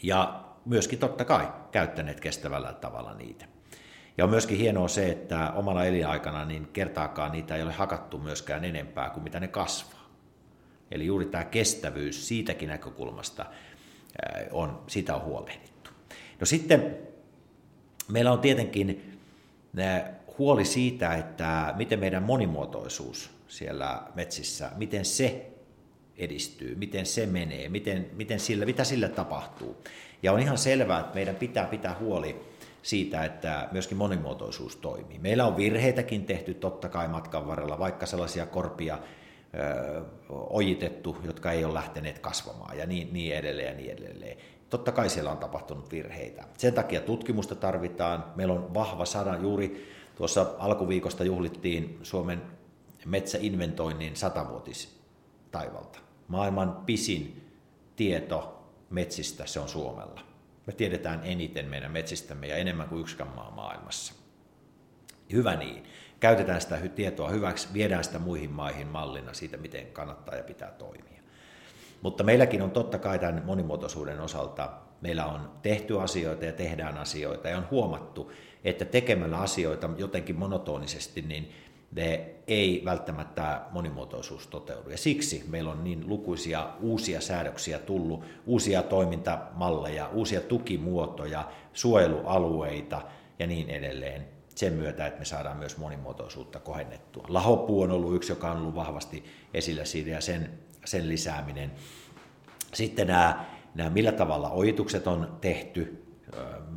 [0.02, 3.44] ja myöskin totta kai käyttäneet kestävällä tavalla niitä.
[4.18, 8.64] Ja on myöskin hienoa se, että omalla elinaikana niin kertaakaan niitä ei ole hakattu myöskään
[8.64, 10.08] enempää kuin mitä ne kasvaa.
[10.90, 13.46] Eli juuri tämä kestävyys siitäkin näkökulmasta
[14.50, 15.90] on, sitä on huolehdittu.
[16.40, 17.07] No sitten
[18.12, 19.18] meillä on tietenkin
[20.38, 25.50] huoli siitä, että miten meidän monimuotoisuus siellä metsissä, miten se
[26.16, 29.76] edistyy, miten se menee, miten, miten sillä, mitä sillä tapahtuu.
[30.22, 32.40] Ja on ihan selvää, että meidän pitää pitää huoli
[32.82, 35.18] siitä, että myöskin monimuotoisuus toimii.
[35.18, 38.98] Meillä on virheitäkin tehty totta kai matkan varrella, vaikka sellaisia korpia
[39.54, 44.36] ö, ojitettu, jotka ei ole lähteneet kasvamaan ja niin, niin edelleen ja niin edelleen.
[44.70, 46.44] Totta kai siellä on tapahtunut virheitä.
[46.58, 48.24] Sen takia tutkimusta tarvitaan.
[48.36, 49.36] Meillä on vahva sana.
[49.36, 52.42] Juuri tuossa alkuviikosta juhlittiin Suomen
[53.04, 55.00] metsäinventoinnin satavuotis
[55.50, 55.98] taivalta.
[56.28, 57.50] Maailman pisin
[57.96, 60.20] tieto metsistä se on Suomella.
[60.66, 64.14] Me tiedetään eniten meidän metsistämme ja enemmän kuin yksikään maa maailmassa.
[65.32, 65.84] Hyvä niin.
[66.20, 71.17] Käytetään sitä tietoa hyväksi, viedään sitä muihin maihin mallina siitä, miten kannattaa ja pitää toimia.
[72.02, 74.70] Mutta meilläkin on totta kai tämän monimuotoisuuden osalta,
[75.00, 78.32] meillä on tehty asioita ja tehdään asioita ja on huomattu,
[78.64, 81.52] että tekemällä asioita jotenkin monotonisesti, niin
[81.92, 84.90] ne ei välttämättä monimuotoisuus toteudu.
[84.90, 93.02] Ja siksi meillä on niin lukuisia uusia säädöksiä tullut, uusia toimintamalleja, uusia tukimuotoja, suojelualueita
[93.38, 97.24] ja niin edelleen sen myötä, että me saadaan myös monimuotoisuutta kohennettua.
[97.28, 99.24] Lahopuu on ollut yksi, joka on ollut vahvasti
[99.54, 100.58] esillä siinä ja sen,
[100.90, 101.72] sen lisääminen.
[102.74, 106.04] Sitten nämä, nämä, millä tavalla ojitukset on tehty,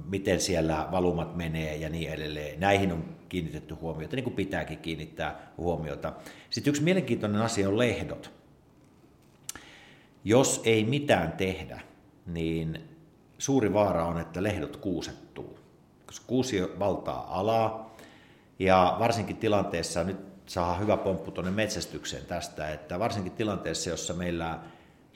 [0.05, 2.59] miten siellä valumat menee ja niin edelleen.
[2.59, 6.14] Näihin on kiinnitetty huomiota, niin kuin pitääkin kiinnittää huomiota.
[6.49, 8.32] Sitten yksi mielenkiintoinen asia on lehdot.
[10.24, 11.82] Jos ei mitään tehdä,
[12.26, 12.80] niin
[13.38, 15.59] suuri vaara on, että lehdot kuusettuu.
[16.05, 17.95] Koska kuusi valtaa alaa,
[18.59, 24.59] ja varsinkin tilanteessa, nyt saa hyvä pomppu tuonne metsästykseen tästä, että varsinkin tilanteessa, jossa meillä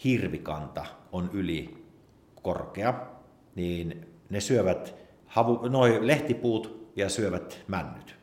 [0.04, 1.86] hirvikanta on yli
[2.42, 2.94] korkea,
[3.56, 8.16] niin ne syövät havu, noi lehtipuut ja syövät männyt,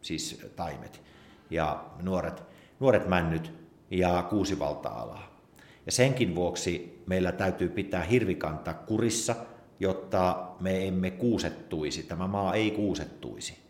[0.00, 1.02] siis taimet
[1.50, 2.42] ja nuoret,
[2.80, 3.52] nuoret männyt
[3.90, 5.40] ja kuusi valta-alaa.
[5.86, 9.36] Ja senkin vuoksi meillä täytyy pitää hirvikanta kurissa,
[9.80, 13.67] jotta me emme kuusettuisi, tämä maa ei kuusettuisi.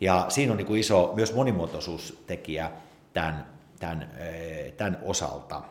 [0.00, 2.70] Ja siinä on niin kuin iso myös monimuotoisuustekijä
[3.12, 3.46] tämän,
[3.80, 5.62] tämän, eh, tämän osalta.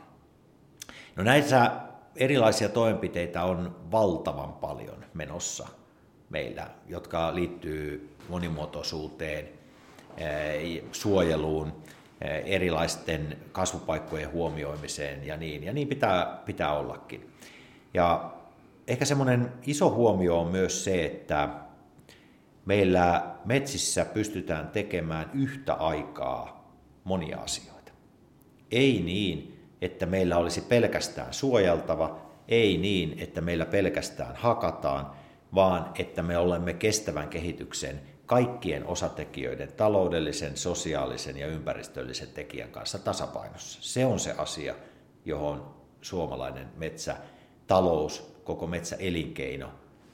[1.16, 1.72] No näissä
[2.16, 5.68] erilaisia toimenpiteitä on valtavan paljon menossa
[6.30, 9.50] meillä, jotka liittyy monimuotoisuuteen,
[10.18, 11.74] eh, suojeluun,
[12.22, 17.34] eh, erilaisten kasvupaikkojen huomioimiseen ja niin, ja niin pitää, pitää ollakin.
[17.94, 18.32] Ja
[18.88, 21.50] ehkä semmoinen iso huomio on myös se, että
[22.68, 27.92] meillä metsissä pystytään tekemään yhtä aikaa monia asioita.
[28.72, 35.12] Ei niin, että meillä olisi pelkästään suojeltava, ei niin, että meillä pelkästään hakataan,
[35.56, 43.80] vaan että me olemme kestävän kehityksen kaikkien osatekijöiden, taloudellisen, sosiaalisen ja ympäristöllisen tekijän kanssa tasapainossa.
[43.82, 44.76] Se on se asia,
[45.26, 49.70] johon suomalainen metsätalous, koko metsäelinkeino,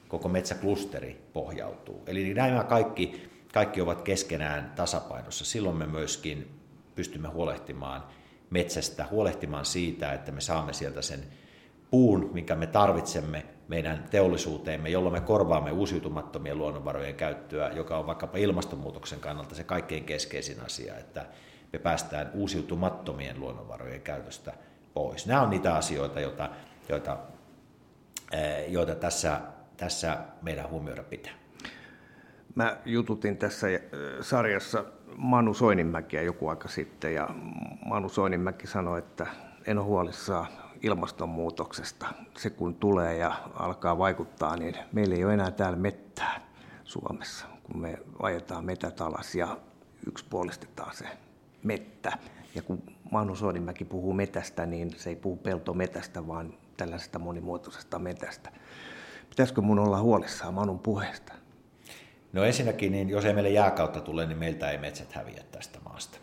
[0.08, 2.02] koko metsäklusteri pohjautuu.
[2.06, 5.44] Eli nämä kaikki, kaikki ovat keskenään tasapainossa.
[5.44, 6.60] Silloin me myöskin
[6.94, 8.04] pystymme huolehtimaan
[8.50, 11.20] metsästä, huolehtimaan siitä, että me saamme sieltä sen
[11.90, 18.38] puun, minkä me tarvitsemme meidän teollisuuteemme, jolloin me korvaamme uusiutumattomien luonnonvarojen käyttöä, joka on vaikkapa
[18.38, 21.26] ilmastonmuutoksen kannalta se kaikkein keskeisin asia, että
[21.72, 24.52] me päästään uusiutumattomien luonnonvarojen käytöstä
[24.94, 25.26] pois.
[25.26, 26.50] Nämä on niitä asioita, joita,
[26.88, 27.18] joita,
[28.68, 29.40] joita tässä,
[29.76, 31.32] tässä meidän huomioida pitää.
[32.54, 33.80] Mä jututin tässä eh,
[34.20, 34.84] sarjassa
[35.16, 37.28] Manu Soininmäkiä joku aika sitten, ja
[37.84, 39.26] Manu Soininmäki sanoi, että
[39.66, 40.46] en ole huolissaan
[40.82, 42.06] ilmastonmuutoksesta.
[42.36, 46.40] Se kun tulee ja alkaa vaikuttaa, niin meillä ei ole enää täällä mettää
[46.84, 49.58] Suomessa, kun me ajetaan metät alas ja
[50.06, 51.06] yksipuolistetaan se
[51.62, 52.18] mettä.
[52.54, 58.50] Ja kun Manu Soodimäki puhuu metästä, niin se ei puhu peltometästä, vaan tällaisesta monimuotoisesta metästä.
[59.34, 61.32] Pitäisikö mun olla huolissaan Manun puheesta?
[62.32, 66.18] No ensinnäkin, niin jos ei meille jääkautta tule, niin meiltä ei metsät häviä tästä maasta.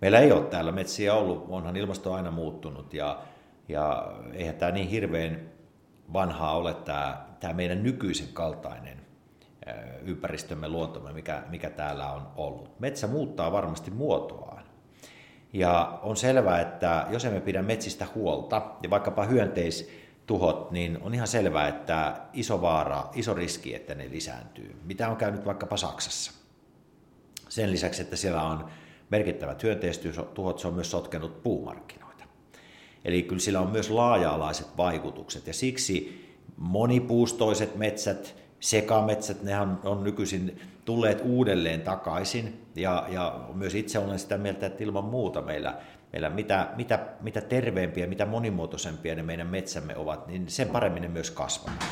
[0.00, 3.22] Meillä ei ole täällä metsiä ollut, onhan ilmasto aina muuttunut ja,
[3.68, 5.40] ja eihän tämä niin hirveän
[6.12, 9.00] vanhaa ole tämä, tämä meidän nykyisen kaltainen
[10.02, 12.80] ympäristömme, luontomme, mikä, mikä täällä on ollut.
[12.80, 14.64] Metsä muuttaa varmasti muotoaan.
[15.52, 19.24] Ja on selvää, että jos emme pidä metsistä huolta, ja vaikkapa
[20.30, 24.76] hyönteistuhot, niin on ihan selvää, että iso vaara, iso riski, että ne lisääntyy.
[24.84, 26.32] Mitä on käynyt vaikkapa Saksassa?
[27.48, 28.64] Sen lisäksi, että siellä on
[29.10, 32.24] merkittävät hyönteistuhot, se on myös sotkenut puumarkkinoita.
[33.04, 36.24] Eli kyllä sillä on myös laaja-alaiset vaikutukset, ja siksi
[36.56, 39.52] monipuustoiset metsät, sekametsät, ne
[39.84, 45.42] on nykyisin tulleet uudelleen takaisin, ja, ja myös itse olen sitä mieltä, että ilman muuta
[45.42, 45.78] meillä,
[46.14, 51.08] meillä mitä, mitä, mitä terveempiä, mitä monimuotoisempia ne meidän metsämme ovat, niin sen paremmin ne
[51.08, 51.84] myös kasvavat.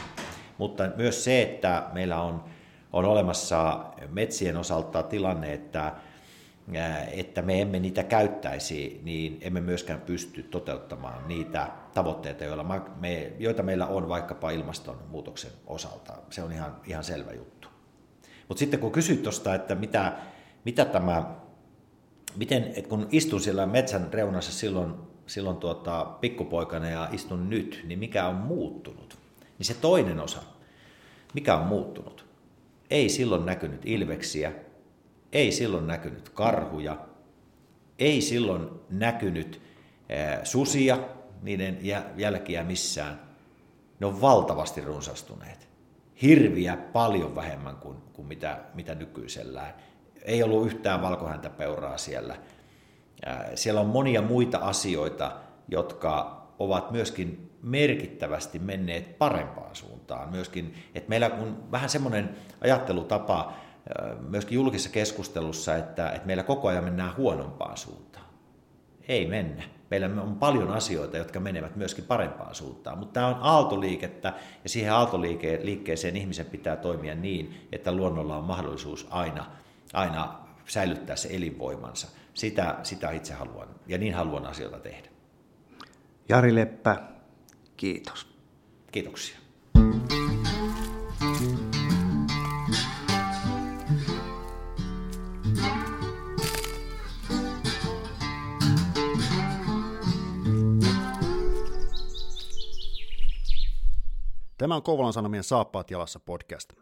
[0.58, 2.44] Mutta myös se, että meillä on,
[2.92, 5.92] on olemassa metsien osalta tilanne, että
[7.12, 13.62] että me emme niitä käyttäisi, niin emme myöskään pysty toteuttamaan niitä tavoitteita, joilla me, joita
[13.62, 16.12] meillä on vaikkapa ilmastonmuutoksen osalta.
[16.30, 17.68] Se on ihan, ihan selvä juttu.
[18.48, 20.12] Mutta sitten kun kysyt tuosta, että mitä,
[20.64, 21.34] mitä tämä,
[22.36, 24.94] miten, että kun istun siellä metsän reunassa silloin,
[25.26, 29.18] silloin tuota, pikkupoikana ja istun nyt, niin mikä on muuttunut?
[29.58, 30.42] Niin se toinen osa,
[31.34, 32.26] mikä on muuttunut?
[32.90, 34.52] Ei silloin näkynyt ilveksiä,
[35.32, 36.96] ei silloin näkynyt karhuja,
[37.98, 39.60] ei silloin näkynyt
[40.44, 40.98] susia,
[41.42, 41.78] niiden
[42.16, 43.20] jälkiä missään.
[44.00, 45.68] Ne on valtavasti runsastuneet.
[46.22, 49.74] Hirviä paljon vähemmän kuin, kuin mitä, mitä nykyisellään.
[50.22, 52.36] Ei ollut yhtään valkohäntäpeuraa siellä.
[53.54, 55.32] Siellä on monia muita asioita,
[55.68, 60.30] jotka ovat myöskin merkittävästi menneet parempaan suuntaan.
[60.30, 63.52] Myöskin, että meillä on vähän semmoinen ajattelutapa,
[64.28, 68.26] myöskin julkisessa keskustelussa, että, että meillä koko ajan mennään huonompaan suuntaan.
[69.08, 69.62] Ei mennä.
[69.90, 74.92] Meillä on paljon asioita, jotka menevät myöskin parempaan suuntaan, mutta tämä on aaltoliikettä ja siihen
[74.92, 79.46] aaltoliikkeeseen ihmisen pitää toimia niin, että luonnolla on mahdollisuus aina,
[79.92, 82.08] aina säilyttää se elinvoimansa.
[82.34, 85.08] Sitä, sitä itse haluan ja niin haluan asioita tehdä.
[86.28, 87.02] Jari Leppä,
[87.76, 88.32] kiitos.
[88.92, 89.38] Kiitoksia.
[104.58, 106.81] Tämä on Kouvolan Sanomien Saappaat jalassa podcast.